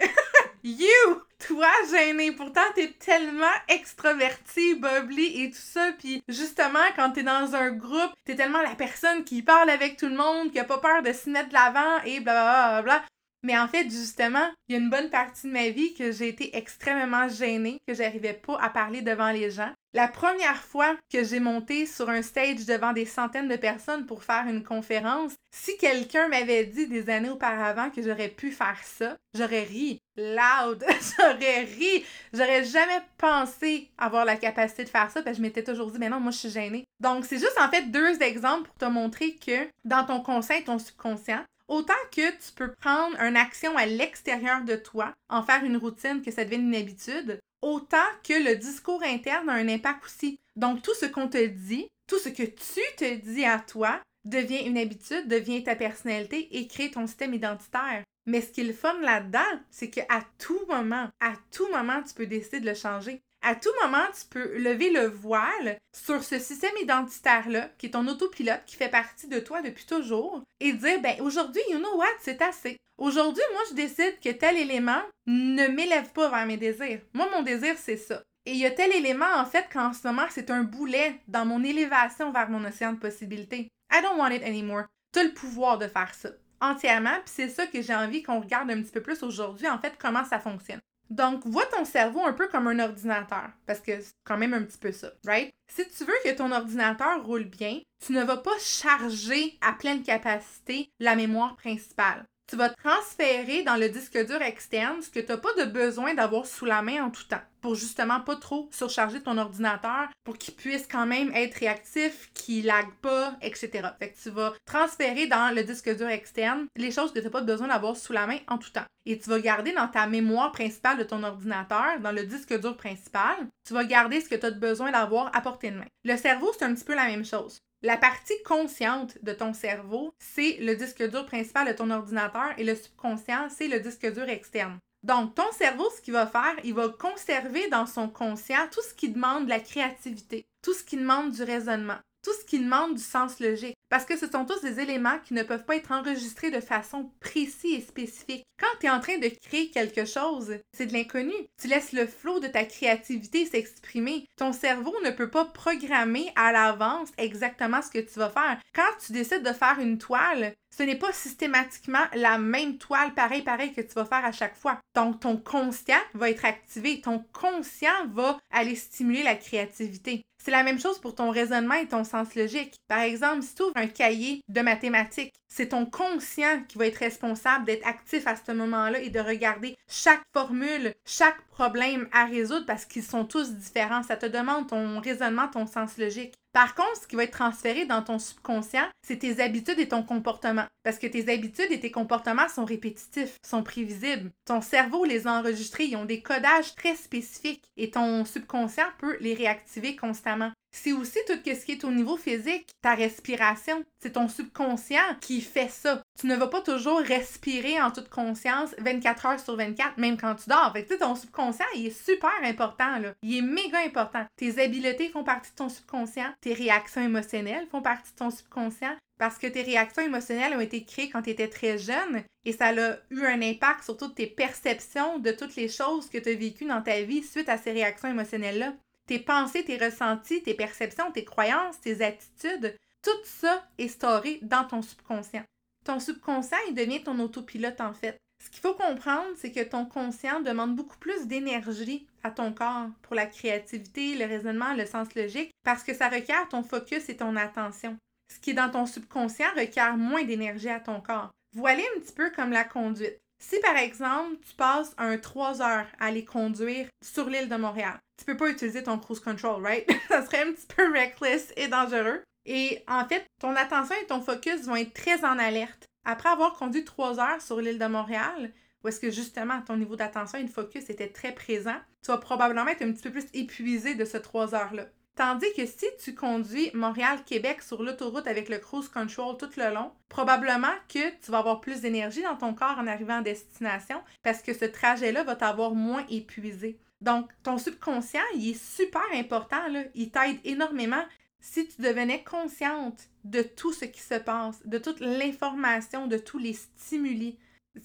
You! 0.63 1.23
Toi 1.47 1.69
gêné. 1.91 2.33
Pourtant 2.33 2.61
t'es 2.75 2.93
tellement 2.99 3.47
extraverti, 3.69 4.75
bubbly 4.75 5.43
et 5.43 5.51
tout 5.51 5.57
ça 5.57 5.93
puis 5.99 6.23
justement 6.29 6.79
quand 6.97 7.13
t'es 7.13 7.23
dans 7.23 7.55
un 7.55 7.71
groupe, 7.71 8.13
t'es 8.25 8.35
tellement 8.35 8.63
la 8.63 8.75
personne 8.75 9.25
qui 9.25 9.43
parle 9.43 9.71
avec 9.71 9.97
tout 9.97 10.09
le 10.09 10.17
monde, 10.17 10.51
qui 10.51 10.59
a 10.59 10.65
pas 10.65 10.79
peur 10.79 11.03
de 11.03 11.13
se 11.13 11.31
mettre 11.31 11.49
de 11.49 11.55
l'avant 11.55 12.03
et 12.05 12.21
bla 12.21 12.81
bla 12.81 12.83
bla. 12.83 13.05
Mais 13.43 13.59
en 13.59 13.69
fait, 13.69 13.85
justement, 13.85 14.49
il 14.69 14.73
y 14.73 14.79
a 14.79 14.81
une 14.81 14.91
bonne 14.91 15.11
partie 15.11 15.47
de 15.47 15.53
ma 15.53 15.69
vie 15.69 15.95
que 15.95 16.11
j'ai 16.11 16.29
été 16.29 16.57
extrêmement 16.57 17.29
gênée, 17.29 17.79
que 17.87 17.95
j'arrivais 17.95 18.35
pas 18.35 18.59
à 18.61 18.69
parler 18.69 19.03
devant 19.03 19.31
les 19.31 19.51
gens. 19.51 19.73
La 19.95 20.09
première 20.09 20.63
fois 20.63 20.97
que 21.11 21.25
j'ai 21.25 21.41
monté 21.41 21.87
sur 21.87 22.11
un 22.11 22.21
stage 22.21 22.67
devant 22.67 22.93
des 22.93 23.07
centaines 23.07 23.49
de 23.49 23.57
personnes 23.57 24.07
pour 24.07 24.23
faire 24.23 24.47
une 24.47 24.63
conférence, 24.63 25.33
si 25.51 25.77
quelqu'un 25.79 26.29
m'avait 26.29 26.65
dit 26.65 26.87
des 26.87 27.09
années 27.09 27.31
auparavant 27.31 27.91
que 27.91 28.03
j'aurais 28.03 28.29
pu 28.29 28.51
faire 28.51 28.79
ça, 28.85 29.17
j'aurais 29.35 29.63
ri 29.63 29.99
loud, 30.19 30.85
j'aurais 31.19 31.63
ri, 31.63 32.05
j'aurais 32.33 32.65
jamais 32.65 33.01
pensé 33.17 33.91
avoir 33.97 34.25
la 34.25 34.37
capacité 34.37 34.85
de 34.85 34.89
faire 34.89 35.11
ça 35.11 35.23
parce 35.23 35.37
que 35.37 35.39
je 35.39 35.43
m'étais 35.43 35.63
toujours 35.63 35.91
dit 35.91 35.99
mais 35.99 36.09
non, 36.09 36.21
moi 36.21 36.33
je 36.33 36.39
suis 36.39 36.51
gênée. 36.51 36.85
Donc 37.01 37.25
c'est 37.25 37.39
juste 37.39 37.59
en 37.59 37.71
fait 37.71 37.91
deux 37.91 38.21
exemples 38.21 38.69
pour 38.69 38.75
te 38.75 38.85
montrer 38.85 39.37
que 39.37 39.69
dans 39.85 40.05
ton 40.05 40.21
conscient 40.21 40.57
ton 40.67 40.79
subconscient, 40.79 41.45
Autant 41.69 41.93
que 42.11 42.31
tu 42.31 42.53
peux 42.57 42.73
prendre 42.73 43.21
une 43.21 43.37
action 43.37 43.77
à 43.77 43.87
l'extérieur 43.87 44.63
de 44.65 44.75
toi, 44.75 45.15
en 45.29 45.43
faire 45.43 45.65
une 45.65 45.77
routine, 45.77 46.23
que 46.23 46.31
ça 46.31 46.45
devienne 46.45 46.69
une 46.69 46.75
habitude, 46.75 47.39
autant 47.61 47.97
que 48.25 48.33
le 48.33 48.57
discours 48.57 49.03
interne 49.03 49.51
a 49.51 49.55
un 49.55 49.69
impact 49.69 50.05
aussi. 50.07 50.41
Donc 50.57 50.83
tout 50.83 50.95
ce 50.95 51.07
qu'on 51.07 51.29
te 51.29 51.47
dit, 51.47 51.89
tout 52.07 52.19
ce 52.19 52.31
que 52.31 52.43
tu 52.43 52.81
te 52.97 53.15
dis 53.17 53.45
à 53.45 53.59
toi, 53.59 54.01
devient 54.25 54.67
une 54.67 54.79
habitude, 54.79 55.29
devient 55.29 55.63
ta 55.63 55.77
personnalité 55.77 56.49
et 56.57 56.67
crée 56.67 56.91
ton 56.91 57.07
système 57.07 57.35
identitaire. 57.35 58.03
Mais 58.27 58.41
ce 58.41 58.51
qui 58.51 58.61
est 58.61 58.73
fun 58.73 58.99
là-dedans, 59.01 59.61
c'est 59.71 59.91
qu'à 59.91 60.23
tout 60.39 60.61
moment, 60.69 61.09
à 61.21 61.33
tout 61.51 61.69
moment, 61.71 62.03
tu 62.03 62.15
peux 62.15 62.27
décider 62.27 62.61
de 62.61 62.67
le 62.67 62.75
changer. 62.75 63.23
À 63.49 63.55
tout 63.55 63.71
moment, 63.83 64.05
tu 64.13 64.27
peux 64.29 64.59
lever 64.59 64.91
le 64.91 65.07
voile 65.07 65.79
sur 65.97 66.23
ce 66.23 66.39
système 66.39 66.77
identitaire-là, 66.83 67.71
qui 67.79 67.87
est 67.87 67.93
ton 67.93 68.07
autopilote, 68.07 68.61
qui 68.67 68.77
fait 68.77 68.91
partie 68.91 69.27
de 69.27 69.41
toi 69.41 69.63
depuis 69.63 69.87
toujours, 69.87 70.43
et 70.61 70.75
dire, 70.75 71.01
ben 71.01 71.19
aujourd'hui, 71.23 71.63
you 71.71 71.79
know 71.79 71.97
what, 71.97 72.05
c'est 72.21 72.43
assez. 72.43 72.77
Aujourd'hui, 72.99 73.43
moi, 73.55 73.63
je 73.71 73.75
décide 73.75 74.21
que 74.23 74.29
tel 74.33 74.59
élément 74.59 75.01
ne 75.27 75.67
m'élève 75.67 76.13
pas 76.13 76.29
vers 76.29 76.45
mes 76.45 76.59
désirs. 76.59 77.01
Moi, 77.15 77.27
mon 77.33 77.41
désir, 77.41 77.77
c'est 77.79 77.97
ça. 77.97 78.23
Et 78.45 78.53
il 78.53 78.59
y 78.59 78.67
a 78.67 78.71
tel 78.71 78.93
élément, 78.93 79.35
en 79.35 79.47
fait, 79.47 79.65
qu'en 79.73 79.95
ce 79.95 80.07
moment, 80.07 80.27
c'est 80.29 80.51
un 80.51 80.65
boulet 80.65 81.19
dans 81.27 81.47
mon 81.47 81.65
élévation 81.65 82.31
vers 82.31 82.51
mon 82.51 82.67
océan 82.67 82.93
de 82.93 82.99
possibilités. 82.99 83.71
I 83.91 84.03
don't 84.03 84.19
want 84.19 84.29
it 84.29 84.43
anymore. 84.43 84.85
Tu 85.15 85.21
as 85.21 85.25
le 85.25 85.33
pouvoir 85.33 85.79
de 85.79 85.89
faire 85.89 86.13
ça 86.15 86.29
entièrement, 86.61 87.17
puis 87.25 87.33
c'est 87.35 87.49
ça 87.49 87.67
que 87.67 87.81
j'ai 87.81 87.95
envie 87.95 88.23
qu'on 88.23 88.41
regarde 88.41 88.71
un 88.71 88.83
petit 88.83 88.93
peu 88.93 89.01
plus 89.01 89.23
aujourd'hui, 89.23 89.69
en 89.69 89.79
fait, 89.79 89.95
comment 89.99 90.27
ça 90.27 90.39
fonctionne. 90.39 90.81
Donc, 91.11 91.47
vois 91.47 91.67
ton 91.67 91.85
cerveau 91.85 92.23
un 92.25 92.33
peu 92.33 92.49
comme 92.49 92.67
un 92.69 92.79
ordinateur, 92.79 93.51
parce 93.67 93.81
que 93.81 94.01
c'est 94.01 94.13
quand 94.25 94.37
même 94.37 94.55
un 94.55 94.63
petit 94.63 94.79
peu 94.79 94.93
ça, 94.93 95.11
right? 95.27 95.51
Si 95.71 95.87
tu 95.89 96.05
veux 96.05 96.15
que 96.25 96.37
ton 96.37 96.53
ordinateur 96.53 97.25
roule 97.25 97.45
bien, 97.45 97.81
tu 98.05 98.13
ne 98.13 98.23
vas 98.23 98.37
pas 98.37 98.59
charger 98.59 99.59
à 99.61 99.73
pleine 99.73 100.03
capacité 100.03 100.91
la 101.01 101.17
mémoire 101.17 101.57
principale 101.57 102.25
tu 102.49 102.57
vas 102.57 102.71
transférer 102.71 103.63
dans 103.63 103.77
le 103.77 103.91
disque 103.91 104.19
dur 104.27 104.41
externe 104.41 105.03
ce 105.03 105.11
que 105.11 105.21
tu 105.21 105.29
n'as 105.29 105.37
pas 105.37 105.53
de 105.59 105.65
besoin 105.65 106.15
d'avoir 106.15 106.47
sous 106.47 106.65
la 106.65 106.81
main 106.81 107.05
en 107.05 107.11
tout 107.11 107.25
temps 107.25 107.43
pour 107.61 107.75
justement 107.75 108.21
pas 108.21 108.37
trop 108.37 108.69
surcharger 108.73 109.21
ton 109.21 109.37
ordinateur 109.37 110.09
pour 110.25 110.39
qu'il 110.39 110.55
puisse 110.55 110.87
quand 110.87 111.07
même 111.07 111.31
être 111.35 111.57
réactif, 111.57 112.31
qu'il 112.33 112.67
lag 112.67 112.87
pas, 113.03 113.37
etc. 113.43 113.71
Fait 113.99 114.11
que 114.11 114.19
tu 114.23 114.31
vas 114.31 114.55
transférer 114.65 115.27
dans 115.27 115.55
le 115.55 115.63
disque 115.63 115.95
dur 115.95 116.09
externe 116.09 116.67
les 116.77 116.91
choses 116.91 117.13
que 117.13 117.19
tu 117.19 117.25
n'as 117.25 117.31
pas 117.31 117.43
besoin 117.43 117.69
d'avoir 117.69 117.97
sous 117.97 118.13
la 118.13 118.27
main 118.27 118.39
en 118.49 118.59
tout 118.59 118.71
temps. 118.71 118.87
Et 119.05 119.19
tu 119.19 119.29
vas 119.29 119.41
garder 119.41 119.73
dans 119.73 119.89
ta 119.89 120.07
mémoire 120.07 120.53
principale 120.53 120.99
de 120.99 121.05
ton 121.05 121.23
ordinateur, 121.23 122.01
dans 122.01 122.13
le 122.13 122.25
disque 122.25 122.59
dur 122.59 122.77
principal, 122.77 123.37
tu 123.67 123.75
vas 123.75 123.85
garder 123.85 124.21
ce 124.21 124.29
que 124.29 124.37
tu 124.37 124.47
as 124.47 124.51
besoin 124.51 124.91
d'avoir 124.91 125.35
à 125.37 125.41
portée 125.41 125.71
de 125.71 125.77
main. 125.77 125.87
Le 126.05 126.17
cerveau, 126.17 126.51
c'est 126.57 126.65
un 126.65 126.75
petit 126.75 126.85
peu 126.85 126.95
la 126.95 127.07
même 127.07 127.25
chose. 127.25 127.59
La 127.83 127.97
partie 127.97 128.43
consciente 128.45 129.23
de 129.23 129.33
ton 129.33 129.53
cerveau, 129.53 130.13
c'est 130.19 130.57
le 130.59 130.75
disque 130.75 131.09
dur 131.09 131.25
principal 131.27 131.69
de 131.69 131.73
ton 131.73 131.91
ordinateur 131.91 132.51
et 132.59 132.65
le 132.65 132.75
subconscient, 132.75 133.49
c'est 133.51 133.69
le 133.69 133.79
disque 133.79 134.13
dur 134.13 134.29
externe. 134.29 134.81
Donc, 135.05 135.37
ton 135.37 135.51
cerveau, 135.53 135.89
ce 135.97 136.01
qu'il 136.01 136.13
va 136.13 136.27
faire, 136.27 136.57
il 136.65 136.75
va 136.75 136.89
conserver 136.89 137.69
dans 137.69 137.87
son 137.87 138.09
conscient 138.09 138.67
tout 138.73 138.83
ce 138.83 138.95
qui 138.95 139.11
demande 139.11 139.45
de 139.45 139.51
la 139.51 139.61
créativité, 139.61 140.45
tout 140.61 140.75
ce 140.75 140.83
qui 140.83 140.97
demande 140.97 141.31
du 141.31 141.43
raisonnement, 141.45 141.99
tout 142.23 142.33
ce 142.33 142.45
qui 142.45 142.59
demande 142.59 142.95
du 142.95 143.03
sens 143.03 143.41
logique. 143.41 143.77
Parce 143.89 144.05
que 144.05 144.19
ce 144.19 144.27
sont 144.27 144.45
tous 144.45 144.61
des 144.61 144.81
éléments 144.81 145.19
qui 145.25 145.35
ne 145.35 145.43
peuvent 145.43 145.65
pas 145.65 145.77
être 145.77 145.93
enregistrés 145.93 146.51
de 146.51 146.61
façon 146.61 147.11
précise 147.21 147.79
et 147.79 147.81
spécifique. 147.81 148.45
Quand 148.61 148.67
tu 148.81 148.87
es 148.87 148.91
en 148.91 149.01
train 149.01 149.19
de 149.19 149.31
créer 149.47 149.71
quelque 149.71 150.05
chose, 150.05 150.59
c'est 150.77 150.87
de 150.87 150.93
l'inconnu. 150.93 151.33
Tu 151.61 151.69
laisses 151.69 151.93
le 151.93 152.07
flot 152.07 152.41
de 152.41 152.49
ta 152.49 152.65
créativité 152.65 153.47
s'exprimer. 153.47 154.27
Ton 154.37 154.53
cerveau 154.53 154.95
ne 155.05 155.11
peut 155.11 155.31
pas 155.31 155.47
programmer 155.47 156.31
à 156.37 156.53
l'avance 156.53 157.09
exactement 157.17 157.81
ce 157.81 157.91
que 157.91 157.99
tu 158.01 158.19
vas 158.19 158.31
faire. 158.31 158.59
Quand 158.75 158.99
tu 159.05 159.13
décides 159.13 159.43
de 159.43 159.53
faire 159.53 159.79
une 159.81 159.99
toile, 159.99 160.55
ce 160.79 160.85
n'est 160.85 160.97
pas 160.97 161.13
systématiquement 161.13 162.05
la 162.15 162.39
même 162.39 162.79
toile 162.79 163.13
pareil 163.13 163.43
pareil 163.43 163.73
que 163.73 163.81
tu 163.81 163.95
vas 163.95 164.05
faire 164.05 164.25
à 164.25 164.31
chaque 164.31 164.57
fois. 164.57 164.79
Donc 164.95 165.19
ton 165.19 165.37
conscient 165.37 165.99
va 166.15 166.31
être 166.31 166.45
activé, 166.45 167.01
ton 167.01 167.25
conscient 167.33 168.07
va 168.13 168.39
aller 168.53 168.77
stimuler 168.77 169.25
la 169.25 169.35
créativité. 169.35 170.23
C'est 170.41 170.53
la 170.53 170.63
même 170.63 170.79
chose 170.79 171.01
pour 171.01 171.17
ton 171.17 171.31
raisonnement 171.31 171.75
et 171.75 171.89
ton 171.89 172.05
sens 172.05 172.37
logique. 172.37 172.77
Par 172.87 173.01
exemple, 173.01 173.43
si 173.43 173.57
tu 173.57 173.63
ouvres 173.63 173.73
un 173.77 173.89
cahier 173.89 174.41
de 174.49 174.61
mathématiques, 174.61 175.35
C'est 175.51 175.71
ton 175.71 175.87
conscient 175.87 176.63
qui 176.69 176.77
va 176.77 176.87
être 176.87 176.99
responsable 176.99 177.65
d'être 177.65 177.87
actif 177.87 178.27
à 178.27 178.37
ce 178.37 178.53
moment-là 178.53 179.01
et 179.01 179.09
de 179.09 179.19
regarder 179.19 179.77
chaque 179.89 180.23
formule, 180.35 180.95
chaque 181.07 181.41
problème 181.49 182.07
à 182.13 182.27
résoudre 182.27 182.67
parce 182.67 182.85
qu'ils 182.85 183.03
sont 183.03 183.25
tous 183.25 183.53
différents. 183.53 184.03
Ça 184.03 184.17
te 184.17 184.27
demande 184.27 184.69
ton 184.69 185.01
raisonnement, 185.01 185.49
ton 185.49 185.67
sens 185.67 185.97
logique. 185.97 186.35
Par 186.59 186.75
contre, 186.75 187.03
ce 187.03 187.07
qui 187.07 187.15
va 187.15 187.23
être 187.23 187.39
transféré 187.39 187.87
dans 187.87 188.03
ton 188.03 188.19
subconscient, 188.19 188.89
c'est 189.07 189.21
tes 189.21 189.41
habitudes 189.41 189.79
et 189.79 189.87
ton 189.87 190.03
comportement. 190.03 190.65
Parce 190.83 190.99
que 190.99 191.07
tes 191.07 191.33
habitudes 191.33 191.71
et 191.71 191.79
tes 191.79 191.93
comportements 191.93 192.49
sont 192.49 192.65
répétitifs, 192.65 193.37
sont 193.47 193.63
prévisibles. 193.63 194.33
Ton 194.45 194.61
cerveau 194.61 195.05
les 195.05 195.29
a 195.29 195.35
enregistrés, 195.35 195.85
ils 195.85 195.97
ont 195.97 196.05
des 196.05 196.21
codages 196.21 196.75
très 196.75 196.97
spécifiques 196.97 197.63
et 197.77 197.93
ton 197.93 198.25
subconscient 198.25 198.89
peut 198.99 199.17
les 199.21 199.35
réactiver 199.35 199.95
constamment. 199.95 200.51
C'est 200.71 200.93
aussi 200.93 201.19
tout 201.27 201.39
ce 201.45 201.65
qui 201.65 201.73
est 201.73 201.85
au 201.85 201.91
niveau 201.91 202.17
physique, 202.17 202.69
ta 202.83 202.95
respiration. 202.95 203.85
C'est 204.01 204.13
ton 204.13 204.29
subconscient 204.29 205.17
qui 205.21 205.41
fait 205.41 205.71
ça. 205.71 206.03
Tu 206.19 206.27
ne 206.27 206.37
vas 206.37 206.47
pas 206.47 206.61
toujours 206.61 207.01
respirer 207.01 207.81
en 207.81 207.91
toute 207.91 208.09
conscience 208.09 208.75
24 208.79 209.27
heures 209.27 209.41
sur 209.41 209.57
24, 209.57 209.99
même 209.99 210.17
quand 210.17 210.35
tu 210.35 210.49
dors. 210.49 210.73
Fait 210.73 210.85
que 210.85 210.95
ton 210.95 211.15
subconscient, 211.15 211.67
il 211.75 211.87
est 211.87 212.05
super 212.05 212.31
important. 212.43 213.01
Il 213.23 213.39
est 213.39 213.43
méga 213.43 213.79
important. 213.81 214.27
Tes 214.37 214.63
habiletés 214.63 215.09
font 215.09 215.25
partie 215.25 215.51
de 215.51 215.57
ton 215.57 215.69
subconscient. 215.69 216.33
Tes 216.41 216.55
réactions 216.55 217.03
émotionnelles 217.03 217.67
font 217.71 217.83
partie 217.83 218.13
de 218.13 218.19
ton 218.19 218.31
subconscient. 218.31 218.97
Parce 219.19 219.39
que 219.39 219.49
tes 219.49 219.63
réactions 219.63 220.03
émotionnelles 220.03 220.55
ont 220.55 220.61
été 220.61 220.85
créées 220.85 221.11
quand 221.11 221.23
tu 221.23 221.31
étais 221.31 221.49
très 221.49 221.77
jeune 221.77 222.23
et 222.45 222.53
ça 222.53 222.69
a 222.69 222.97
eu 223.11 223.27
un 223.27 223.43
impact 223.43 223.83
sur 223.83 223.97
toutes 223.97 224.15
tes 224.15 224.29
perceptions 224.29 225.19
de 225.19 225.33
toutes 225.33 225.57
les 225.57 225.69
choses 225.69 226.09
que 226.09 226.19
tu 226.19 226.31
as 226.31 226.35
vécues 226.35 226.67
dans 226.67 226.83
ta 226.83 227.03
vie 227.03 227.25
suite 227.25 227.49
à 227.49 227.59
ces 227.59 227.73
réactions 227.73 228.09
émotionnelles-là 228.09 228.75
tes 229.09 229.19
pensées, 229.19 229.65
tes 229.65 229.79
ressentis, 229.79 230.43
tes 230.43 230.55
perceptions, 230.55 231.11
tes 231.11 231.25
croyances, 231.25 231.81
tes 231.81 232.05
attitudes, 232.05 232.77
tout 233.03 233.25
ça 233.25 233.67
est 233.79 233.89
storé 233.89 234.39
dans 234.43 234.65
ton 234.65 234.83
subconscient. 234.83 235.45
Ton 235.85 235.99
subconscient, 235.99 236.59
il 236.69 236.75
devient 236.75 237.03
ton 237.03 237.19
autopilote 237.19 237.81
en 237.81 237.95
fait. 237.95 238.19
Ce 238.45 238.51
qu'il 238.51 238.61
faut 238.61 238.75
comprendre, 238.75 239.31
c'est 239.37 239.51
que 239.51 239.65
ton 239.65 239.87
conscient 239.87 240.41
demande 240.41 240.77
beaucoup 240.77 240.99
plus 240.99 241.27
d'énergie 241.27 242.07
à 242.23 242.31
ton 242.31 242.53
corps 242.53 242.89
pour 243.03 243.17
la 243.17 243.27
créativité, 243.27 244.15
le 244.17 244.27
raisonnement, 244.27 244.75
le 244.75 244.87
sens 244.87 245.15
logique, 245.15 245.51
parce 245.65 245.83
que 245.83 245.95
ça 245.95 246.09
requiert 246.09 246.49
ton 246.49 246.63
focus 246.63 247.09
et 247.09 247.17
ton 247.17 247.35
attention. 247.35 247.97
Ce 248.33 248.39
qui 248.39 248.51
est 248.51 248.55
dans 248.55 248.71
ton 248.71 248.85
subconscient 248.85 249.55
requiert 249.57 249.97
moins 249.97 250.23
d'énergie 250.23 250.69
à 250.69 250.81
ton 250.81 251.01
corps. 251.01 251.31
Voilà 251.55 251.83
un 251.97 252.01
petit 252.01 252.13
peu 252.13 252.31
comme 252.31 252.51
la 252.51 252.65
conduite. 252.65 253.19
Si 253.39 253.61
par 253.61 253.77
exemple, 253.77 254.37
tu 254.47 254.55
passes 254.55 254.95
un 254.99 255.17
3 255.17 255.63
heures 255.63 255.87
à 256.01 256.07
aller 256.07 256.25
conduire 256.25 256.89
sur 257.03 257.29
l'île 257.29 257.49
de 257.49 257.57
Montréal, 257.57 257.99
tu 258.19 258.25
peux 258.25 258.37
pas 258.37 258.51
utiliser 258.51 258.83
ton 258.83 258.99
cruise 258.99 259.21
control, 259.21 259.63
right? 259.63 259.89
ça 260.09 260.25
serait 260.25 260.43
un 260.43 260.53
petit 260.53 260.67
peu 260.67 260.93
reckless 260.93 261.53
et 261.57 261.69
dangereux. 261.69 262.23
Et 262.47 262.83
en 262.89 263.07
fait, 263.07 263.25
ton 263.41 263.55
attention 263.55 263.95
et 264.03 264.07
ton 264.07 264.21
focus 264.21 264.63
vont 264.63 264.77
être 264.77 264.95
très 264.95 265.25
en 265.25 265.39
alerte. 265.39 265.87
Après 266.05 266.31
avoir 266.31 266.55
conduit 266.55 266.85
3 266.85 267.21
heures 267.21 267.43
sur 267.43 267.61
l'île 267.61 267.79
de 267.79 267.87
Montréal, 267.87 268.53
où 268.83 268.89
est-ce 268.89 269.01
que 269.01 269.11
justement 269.11 269.61
ton 269.63 269.77
niveau 269.77 269.97
d'attention 269.97 270.39
et 270.39 270.45
de 270.45 270.51
focus 270.51 270.89
était 270.91 271.11
très 271.11 271.33
présent, 271.33 271.77
tu 272.03 272.11
vas 272.11 272.19
probablement 272.19 272.67
être 272.69 272.83
un 272.83 272.93
petit 272.93 273.03
peu 273.03 273.13
plus 273.13 273.27
épuisé 273.35 273.95
de 273.95 274.05
ce 274.05 274.17
3 274.17 274.55
heures-là. 274.55 274.87
Tandis 275.19 275.53
que 275.57 275.67
si 275.67 275.87
tu 276.01 276.15
conduis 276.15 276.71
Montréal-Québec 276.75 277.63
sur 277.63 277.83
l'autoroute 277.83 278.29
avec 278.29 278.49
le 278.49 278.59
cruise 278.59 278.89
control 278.89 279.37
tout 279.37 279.51
le 279.57 279.75
long, 279.75 279.91
probablement 280.09 280.73
que 280.89 281.11
tu 281.11 281.33
vas 281.33 281.39
avoir 281.39 281.61
plus 281.61 281.81
d'énergie 281.81 282.23
dans 282.23 282.37
ton 282.37 282.55
corps 282.55 282.79
en 282.79 282.87
arrivant 282.87 283.19
à 283.19 283.23
destination 283.23 284.01
parce 284.23 284.43
que 284.43 284.55
ce 284.55 284.65
trajet-là 284.65 285.25
va 285.25 285.35
t'avoir 285.35 285.73
moins 285.73 286.07
épuisé. 286.09 286.79
Donc, 287.01 287.33
ton 287.43 287.59
subconscient, 287.59 288.23
il 288.37 288.51
est 288.51 288.65
super 288.65 289.03
important, 289.13 289.67
là. 289.67 289.83
il 289.97 290.13
t'aide 290.13 290.39
énormément 290.45 291.05
si 291.41 291.67
tu 291.67 291.83
devenais 291.83 292.23
consciente 292.23 293.09
de 293.25 293.43
tout 293.43 293.73
ce 293.73 293.87
qui 293.87 294.01
se 294.01 294.15
passe, 294.15 294.65
de 294.67 294.79
toute 294.79 295.01
l'information, 295.01 296.07
de 296.07 296.19
tous 296.19 296.39
les 296.39 296.55
stimuli 296.55 297.37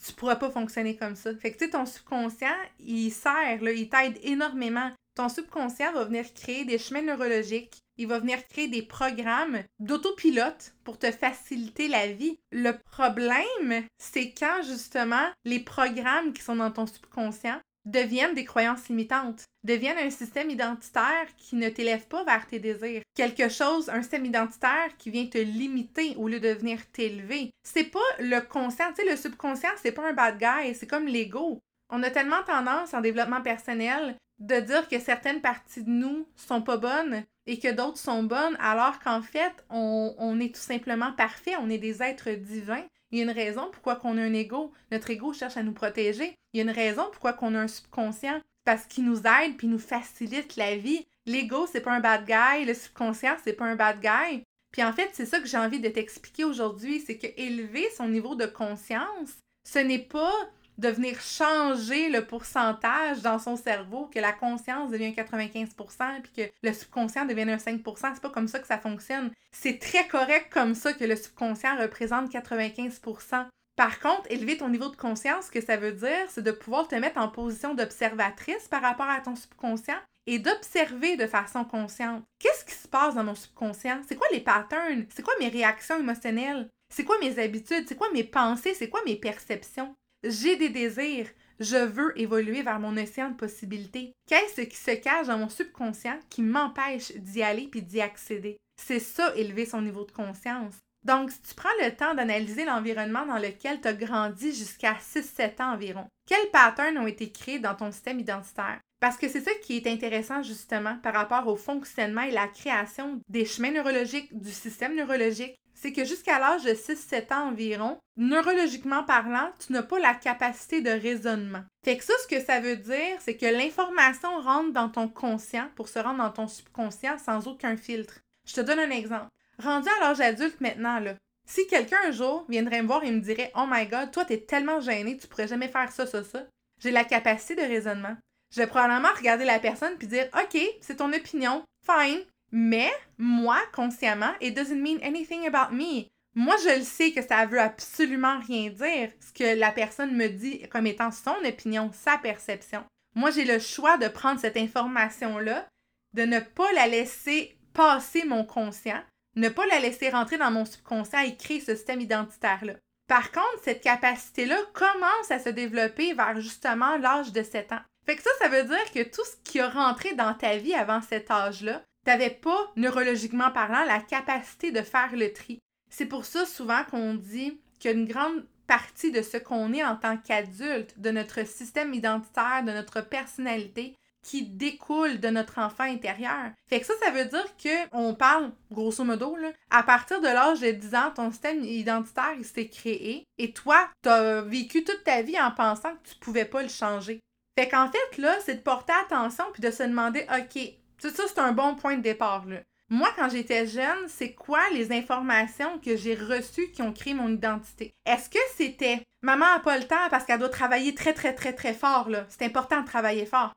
tu 0.06 0.14
pourras 0.14 0.36
pas 0.36 0.50
fonctionner 0.50 0.96
comme 0.96 1.16
ça. 1.16 1.36
Fait 1.36 1.52
que 1.52 1.58
tu 1.58 1.66
sais, 1.66 1.72
ton 1.72 1.86
subconscient, 1.86 2.56
il 2.80 3.12
sert, 3.12 3.62
là, 3.62 3.72
il 3.72 3.90
t'aide 3.90 4.18
énormément. 4.24 4.92
Ton 5.16 5.30
subconscient 5.30 5.94
va 5.94 6.06
venir 6.06 6.34
créer 6.34 6.66
des 6.66 6.80
chemins 6.80 7.04
neurologiques, 7.04 7.84
il 7.98 8.08
va 8.08 8.18
venir 8.18 8.48
créer 8.48 8.68
des 8.68 8.82
programmes 8.82 9.62
d'autopilote 9.80 10.74
pour 10.84 10.98
te 10.98 11.12
faciliter 11.12 11.88
la 11.88 12.08
vie. 12.08 12.40
Le 12.52 12.72
problème, 12.92 13.86
c'est 14.00 14.32
quand 14.32 14.64
justement 14.64 15.28
les 15.46 15.60
programmes 15.60 16.34
qui 16.34 16.42
sont 16.42 16.56
dans 16.56 16.72
ton 16.72 16.88
subconscient 16.88 17.60
deviennent 17.86 18.34
des 18.34 18.46
croyances 18.46 18.88
limitantes, 18.88 19.44
deviennent 19.64 19.98
un 19.98 20.10
système 20.10 20.50
identitaire 20.50 21.28
qui 21.38 21.58
ne 21.58 21.70
t'élève 21.70 22.08
pas 22.08 22.24
vers 22.24 22.48
tes 22.48 22.60
désirs. 22.60 23.02
Quelque 23.14 23.50
chose, 23.50 23.90
un 23.90 24.02
système 24.02 24.26
identitaire 24.26 24.96
qui 24.98 25.12
vient 25.12 25.28
te 25.28 25.38
limiter 25.38 26.16
au 26.18 26.28
lieu 26.28 26.40
de 26.40 26.50
venir 26.50 26.80
t'élever. 26.92 27.52
C'est 27.64 27.92
pas 27.92 28.00
le 28.20 28.40
conscient, 28.40 28.90
tu 28.96 29.04
sais, 29.04 29.10
le 29.10 29.18
subconscient, 29.18 29.70
c'est 29.82 29.92
pas 29.92 30.10
un 30.10 30.14
bad 30.14 30.40
guy, 30.40 30.74
c'est 30.74 30.88
comme 30.88 31.08
l'ego. 31.08 31.60
On 31.90 32.02
a 32.02 32.10
tellement 32.10 32.42
tendance 32.44 32.94
en 32.94 33.02
développement 33.02 33.42
personnel 33.42 34.16
de 34.44 34.60
dire 34.60 34.88
que 34.88 35.00
certaines 35.00 35.42
parties 35.42 35.84
de 35.84 35.90
nous 35.90 36.28
sont 36.36 36.62
pas 36.62 36.78
bonnes 36.78 37.24
et 37.46 37.60
que 37.60 37.72
d'autres 37.72 37.98
sont 37.98 38.24
bonnes, 38.24 38.58
alors 38.60 39.00
qu'en 39.00 39.22
fait, 39.22 39.54
on, 39.70 40.14
on, 40.18 40.40
est 40.40 40.54
tout 40.54 40.62
simplement 40.62 41.14
parfait, 41.14 41.56
on 41.60 41.70
est 41.70 41.78
des 41.78 42.04
êtres 42.04 42.32
divins. 42.32 42.86
Il 43.12 43.20
y 43.20 43.22
a 43.22 43.24
une 43.24 43.32
raison 43.32 43.70
pourquoi 43.72 44.00
on 44.04 44.18
a 44.18 44.22
un 44.22 44.34
ego. 44.34 44.74
Notre 44.92 45.12
ego 45.12 45.34
cherche 45.34 45.58
à 45.58 45.64
nous 45.64 45.72
protéger. 45.72 46.36
Il 46.54 46.58
y 46.58 46.60
a 46.60 46.64
une 46.64 46.72
raison 46.72 47.04
pourquoi 47.12 47.38
on 47.42 47.56
a 47.56 47.60
un 47.60 47.68
subconscient. 47.68 48.42
Parce 48.66 48.86
qu'il 48.86 49.06
nous 49.06 49.20
aide 49.20 49.58
puis 49.58 49.68
nous 49.68 49.80
facilite 49.80 50.56
la 50.56 50.78
vie. 50.78 51.06
L'ego, 51.26 51.68
c'est 51.72 51.82
pas 51.82 51.92
un 51.92 52.00
bad 52.00 52.26
guy. 52.26 52.66
Le 52.66 52.74
subconscient, 52.74 53.36
c'est 53.44 53.54
pas 53.54 53.66
un 53.66 53.76
bad 53.76 54.00
guy. 54.02 54.44
Puis 54.72 54.84
en 54.84 54.92
fait, 54.92 55.10
c'est 55.14 55.28
ça 55.28 55.40
que 55.40 55.48
j'ai 55.48 55.58
envie 55.58 55.80
de 55.80 55.90
t'expliquer 55.90 56.44
aujourd'hui, 56.44 57.00
c'est 57.06 57.18
que 57.18 57.28
élever 57.38 57.88
son 57.96 58.08
niveau 58.08 58.36
de 58.36 58.48
conscience, 58.48 59.38
ce 59.64 59.80
n'est 59.80 60.00
pas 60.00 60.34
de 60.78 60.90
venir 60.90 61.20
changer 61.22 62.10
le 62.10 62.26
pourcentage 62.26 63.22
dans 63.22 63.40
son 63.40 63.56
cerveau, 63.56 64.10
que 64.14 64.20
la 64.20 64.34
conscience 64.34 64.92
devient 64.92 65.12
95% 65.12 66.22
puis 66.22 66.32
que 66.36 66.52
le 66.64 66.74
subconscient 66.74 67.26
devienne 67.26 67.50
un 67.50 67.58
5% 67.58 68.12
C'est 68.14 68.22
pas 68.22 68.30
comme 68.30 68.48
ça 68.48 68.60
que 68.60 68.68
ça 68.68 68.78
fonctionne. 68.78 69.32
C'est 69.52 69.80
très 69.80 70.08
correct 70.08 70.48
comme 70.52 70.76
ça 70.76 70.94
que 70.94 71.06
le 71.06 71.16
subconscient 71.16 71.78
représente 71.78 72.32
95% 72.32 73.48
par 73.76 74.00
contre, 74.00 74.30
élever 74.30 74.58
ton 74.58 74.70
niveau 74.70 74.90
de 74.90 74.96
conscience, 74.96 75.46
ce 75.48 75.52
que 75.52 75.62
ça 75.62 75.78
veut 75.78 75.94
dire, 75.94 76.28
c'est 76.30 76.44
de 76.44 76.52
pouvoir 76.52 76.88
te 76.88 76.94
mettre 76.94 77.18
en 77.18 77.28
position 77.28 77.74
d'observatrice 77.74 78.68
par 78.68 78.84
rapport 78.84 79.10
à 79.10 79.20
ton 79.20 79.36
subconscient 79.36 79.98
et 80.28 80.40
d'observer 80.40 81.18
de 81.18 81.26
façon 81.26 81.66
consciente. 81.66 82.24
Qu'est-ce 82.40 82.66
qui 82.66 82.76
se 82.76 82.88
passe 82.88 83.16
dans 83.16 83.24
mon 83.24 83.36
subconscient? 83.36 84.02
C'est 84.08 84.16
quoi 84.16 84.28
les 84.32 84.42
patterns? 84.42 85.06
C'est 85.10 85.24
quoi 85.24 85.34
mes 85.40 85.50
réactions 85.50 86.00
émotionnelles? 86.00 86.70
C'est 86.90 87.04
quoi 87.04 87.18
mes 87.20 87.40
habitudes? 87.40 87.86
C'est 87.88 87.98
quoi 87.98 88.12
mes 88.14 88.24
pensées? 88.24 88.76
C'est 88.76 88.90
quoi 88.90 89.02
mes 89.06 89.16
perceptions? 89.16 89.96
J'ai 90.24 90.56
des 90.56 90.70
désirs. 90.70 91.28
Je 91.60 91.86
veux 91.86 92.20
évoluer 92.20 92.62
vers 92.62 92.80
mon 92.80 92.96
océan 92.96 93.30
de 93.30 93.36
possibilités. 93.36 94.14
Qu'est-ce 94.28 94.62
qui 94.62 94.76
se 94.76 94.92
cache 94.92 95.28
dans 95.28 95.38
mon 95.38 95.50
subconscient 95.50 96.18
qui 96.30 96.42
m'empêche 96.42 97.12
d'y 97.16 97.44
aller 97.44 97.68
puis 97.68 97.82
d'y 97.82 98.00
accéder? 98.02 98.58
C'est 98.82 99.00
ça, 99.00 99.36
élever 99.36 99.66
son 99.66 99.82
niveau 99.82 100.06
de 100.06 100.12
conscience. 100.12 100.76
Donc, 101.04 101.32
si 101.32 101.42
tu 101.42 101.54
prends 101.54 101.70
le 101.82 101.94
temps 101.94 102.16
d'analyser 102.16 102.64
l'environnement 102.64 103.26
dans 103.26 103.38
lequel 103.38 103.82
tu 103.82 103.88
as 103.90 103.94
grandi 103.94 104.54
jusqu'à 104.54 104.94
6-7 104.94 105.62
ans 105.62 105.74
environ, 105.74 106.08
quels 106.26 106.50
patterns 106.52 106.98
ont 106.98 107.08
été 107.08 107.30
créés 107.30 107.60
dans 107.60 107.76
ton 107.76 107.92
système 107.92 108.22
identitaire? 108.22 108.80
Parce 109.02 109.18
que 109.18 109.28
c'est 109.28 109.42
ça 109.42 109.52
qui 109.62 109.76
est 109.76 109.88
intéressant 109.88 110.42
justement 110.44 110.98
par 111.04 111.14
rapport 111.14 111.48
au 111.48 111.58
fonctionnement 111.58 112.22
et 112.22 112.32
la 112.32 112.48
création 112.48 113.20
des 113.28 113.44
chemins 113.44 113.72
neurologiques, 113.72 114.34
du 114.40 114.52
système 114.52 114.96
neurologique 114.96 115.58
c'est 115.84 115.92
que 115.92 116.06
jusqu'à 116.06 116.40
l'âge 116.40 116.64
de 116.64 116.72
6-7 116.72 117.34
ans 117.34 117.50
environ, 117.50 117.98
neurologiquement 118.16 119.04
parlant, 119.04 119.52
tu 119.60 119.74
n'as 119.74 119.84
pas 119.84 120.00
la 120.00 120.14
capacité 120.14 120.80
de 120.80 120.90
raisonnement. 120.90 121.66
Fait 121.84 121.98
que 121.98 122.06
ça, 122.06 122.14
ce 122.24 122.28
que 122.34 122.42
ça 122.42 122.62
veut 122.62 122.78
dire, 122.78 123.18
c'est 123.20 123.36
que 123.36 123.46
l'information 123.46 124.40
rentre 124.40 124.72
dans 124.72 124.88
ton 124.88 125.10
conscient 125.10 125.68
pour 125.76 125.90
se 125.90 126.00
rendre 126.00 126.20
dans 126.20 126.30
ton 126.30 126.48
subconscient 126.48 127.18
sans 127.18 127.50
aucun 127.50 127.76
filtre. 127.76 128.22
Je 128.48 128.54
te 128.54 128.62
donne 128.62 128.80
un 128.80 128.92
exemple. 128.92 129.28
Rendu 129.62 129.90
à 129.90 130.06
l'âge 130.06 130.22
adulte 130.22 130.62
maintenant, 130.62 131.02
là, 131.02 131.16
si 131.46 131.68
quelqu'un 131.68 131.98
un 132.08 132.12
jour 132.12 132.46
viendrait 132.48 132.82
me 132.82 132.88
voir 132.88 133.04
et 133.04 133.12
me 133.12 133.20
dirait 133.20 133.52
Oh 133.54 133.66
my 133.70 133.86
god, 133.86 134.10
toi 134.12 134.24
t'es 134.24 134.40
tellement 134.40 134.80
gêné, 134.80 135.18
tu 135.18 135.28
pourrais 135.28 135.50
jamais 135.50 135.68
faire 135.68 135.92
ça, 135.92 136.08
ça, 136.08 136.24
ça, 136.24 136.46
j'ai 136.82 136.92
la 136.92 137.04
capacité 137.04 137.56
de 137.56 137.62
raisonnement. 137.62 138.16
Je 138.56 138.62
vais 138.62 138.68
probablement 138.68 139.14
regarder 139.18 139.44
la 139.44 139.60
personne 139.60 139.98
puis 139.98 140.08
dire 140.08 140.30
Ok, 140.34 140.58
c'est 140.80 140.96
ton 140.96 141.12
opinion, 141.12 141.62
fine, 141.86 142.24
mais 142.54 142.94
moi, 143.18 143.58
consciemment, 143.74 144.32
it 144.40 144.56
doesn't 144.56 144.80
mean 144.80 145.00
anything 145.02 145.48
about 145.48 145.76
me. 145.76 146.06
Moi, 146.36 146.56
je 146.64 146.78
le 146.78 146.84
sais 146.84 147.12
que 147.12 147.24
ça 147.24 147.46
veut 147.48 147.60
absolument 147.60 148.40
rien 148.48 148.70
dire, 148.70 149.10
ce 149.20 149.34
que 149.34 149.60
la 149.60 149.72
personne 149.72 150.16
me 150.16 150.28
dit 150.28 150.62
comme 150.70 150.86
étant 150.86 151.12
son 151.12 151.36
opinion, 151.44 151.92
sa 151.94 152.20
perception. 152.20 152.84
Moi, 153.16 153.32
j'ai 153.32 153.44
le 153.44 153.58
choix 153.58 153.98
de 153.98 154.08
prendre 154.08 154.40
cette 154.40 154.58
information-là, 154.58 155.68
de 156.14 156.24
ne 156.24 156.40
pas 156.40 156.72
la 156.74 156.88
laisser 156.88 157.58
passer 157.74 158.24
mon 158.24 158.46
conscient, 158.46 159.02
ne 159.36 159.50
pas 159.50 159.66
la 159.66 159.80
laisser 159.80 160.10
rentrer 160.12 160.38
dans 160.38 160.52
mon 160.52 160.66
subconscient 160.66 161.22
et 161.22 161.36
créer 161.36 161.60
ce 161.60 161.76
système 161.76 162.02
identitaire-là. 162.02 162.76
Par 163.08 163.32
contre, 163.32 163.64
cette 163.64 163.82
capacité-là 163.82 164.58
commence 164.74 165.32
à 165.32 165.40
se 165.40 165.50
développer 165.50 166.14
vers 166.14 166.40
justement 166.40 166.98
l'âge 166.98 167.32
de 167.32 167.42
7 167.42 167.72
ans. 167.74 167.82
Fait 168.06 168.16
que 168.16 168.22
ça, 168.22 168.30
ça 168.40 168.50
veut 168.50 168.64
dire 168.64 168.92
que 168.94 169.04
tout 169.04 169.24
ce 169.26 169.38
qui 169.44 169.60
a 169.60 169.70
rentré 169.70 170.14
dans 170.14 170.34
ta 170.36 170.58
vie 170.58 170.76
avant 170.76 171.02
cet 171.02 171.32
âge-là, 171.32 171.84
n'avais 172.08 172.30
pas, 172.30 172.72
neurologiquement 172.76 173.52
parlant, 173.52 173.84
la 173.86 174.00
capacité 174.00 174.72
de 174.72 174.82
faire 174.82 175.16
le 175.16 175.32
tri. 175.34 175.60
C'est 175.90 176.06
pour 176.06 176.26
ça 176.26 176.46
souvent 176.46 176.84
qu'on 176.90 177.14
dit 177.14 177.60
qu'une 177.80 178.06
grande 178.06 178.46
partie 178.68 179.12
de 179.12 179.22
ce 179.22 179.38
qu'on 179.38 179.74
est 179.74 179.84
en 179.84 179.96
tant 179.96 180.18
qu'adulte, 180.18 181.00
de 181.00 181.12
notre 181.12 181.46
système 181.46 181.94
identitaire, 181.94 182.64
de 182.66 182.72
notre 182.72 183.02
personnalité, 183.02 183.96
qui 184.24 184.44
découle 184.44 185.20
de 185.20 185.28
notre 185.28 185.60
enfant 185.60 185.84
intérieur. 185.84 186.52
Fait 186.68 186.80
que 186.80 186.86
ça, 186.86 186.94
ça 187.04 187.12
veut 187.12 187.26
dire 187.26 187.46
que 187.62 187.90
on 187.92 188.16
parle, 188.16 188.52
grosso 188.72 189.04
modo, 189.04 189.36
là, 189.36 189.52
à 189.70 189.84
partir 189.84 190.22
de 190.22 190.28
l'âge 190.28 190.62
de 190.62 190.72
10 190.72 190.96
ans, 190.96 191.12
ton 191.14 191.30
système 191.30 191.64
identitaire, 191.64 192.34
s'est 192.42 192.70
créé 192.70 193.26
et 193.38 193.52
toi, 193.52 193.90
t'as 194.02 194.42
vécu 194.42 194.84
toute 194.84 195.04
ta 195.04 195.22
vie 195.22 195.40
en 195.40 195.52
pensant 195.52 195.94
que 195.94 196.10
tu 196.10 196.16
pouvais 196.20 196.46
pas 196.46 196.64
le 196.64 196.70
changer. 196.70 197.20
Fait 197.60 197.68
qu'en 197.68 197.90
fait, 197.92 198.18
là, 198.18 198.36
c'est 198.44 198.56
de 198.56 198.62
porter 198.62 198.94
attention 199.06 199.44
puis 199.54 199.62
de 199.62 199.70
se 199.70 199.84
demander, 199.84 200.26
OK, 200.32 200.74
tout 201.04 201.10
ça, 201.10 201.24
c'est 201.28 201.40
un 201.40 201.52
bon 201.52 201.76
point 201.76 201.98
de 201.98 202.02
départ, 202.02 202.46
là. 202.46 202.62
Moi, 202.90 203.10
quand 203.18 203.30
j'étais 203.30 203.66
jeune, 203.66 204.08
c'est 204.08 204.34
quoi 204.34 204.62
les 204.72 204.92
informations 204.92 205.80
que 205.80 205.98
j'ai 205.98 206.16
reçues 206.16 206.70
qui 206.72 206.82
ont 206.82 206.94
créé 206.94 207.14
mon 207.14 207.30
identité? 207.30 207.94
Est-ce 208.06 208.30
que 208.30 208.40
c'était 208.56 209.02
maman 209.22 209.46
a 209.56 209.60
pas 209.60 209.78
le 209.78 209.88
temps 209.88 210.10
parce 210.10 210.26
qu'elle 210.26 210.40
doit 210.40 210.50
travailler 210.50 210.94
très, 210.94 211.14
très, 211.14 211.34
très, 211.34 211.54
très 211.54 211.74
fort? 211.74 212.10
C'est 212.30 212.46
important 212.46 212.82
de 212.82 212.86
travailler 212.86 213.26
fort. 213.26 213.52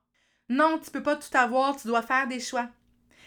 Non, 0.49 0.79
tu 0.83 0.91
peux 0.91 1.03
pas 1.03 1.17
tout 1.17 1.37
avoir, 1.37 1.77
tu 1.77 1.87
dois 1.87 2.03
faire 2.03 2.27
des 2.29 2.41
choix. 2.41 2.69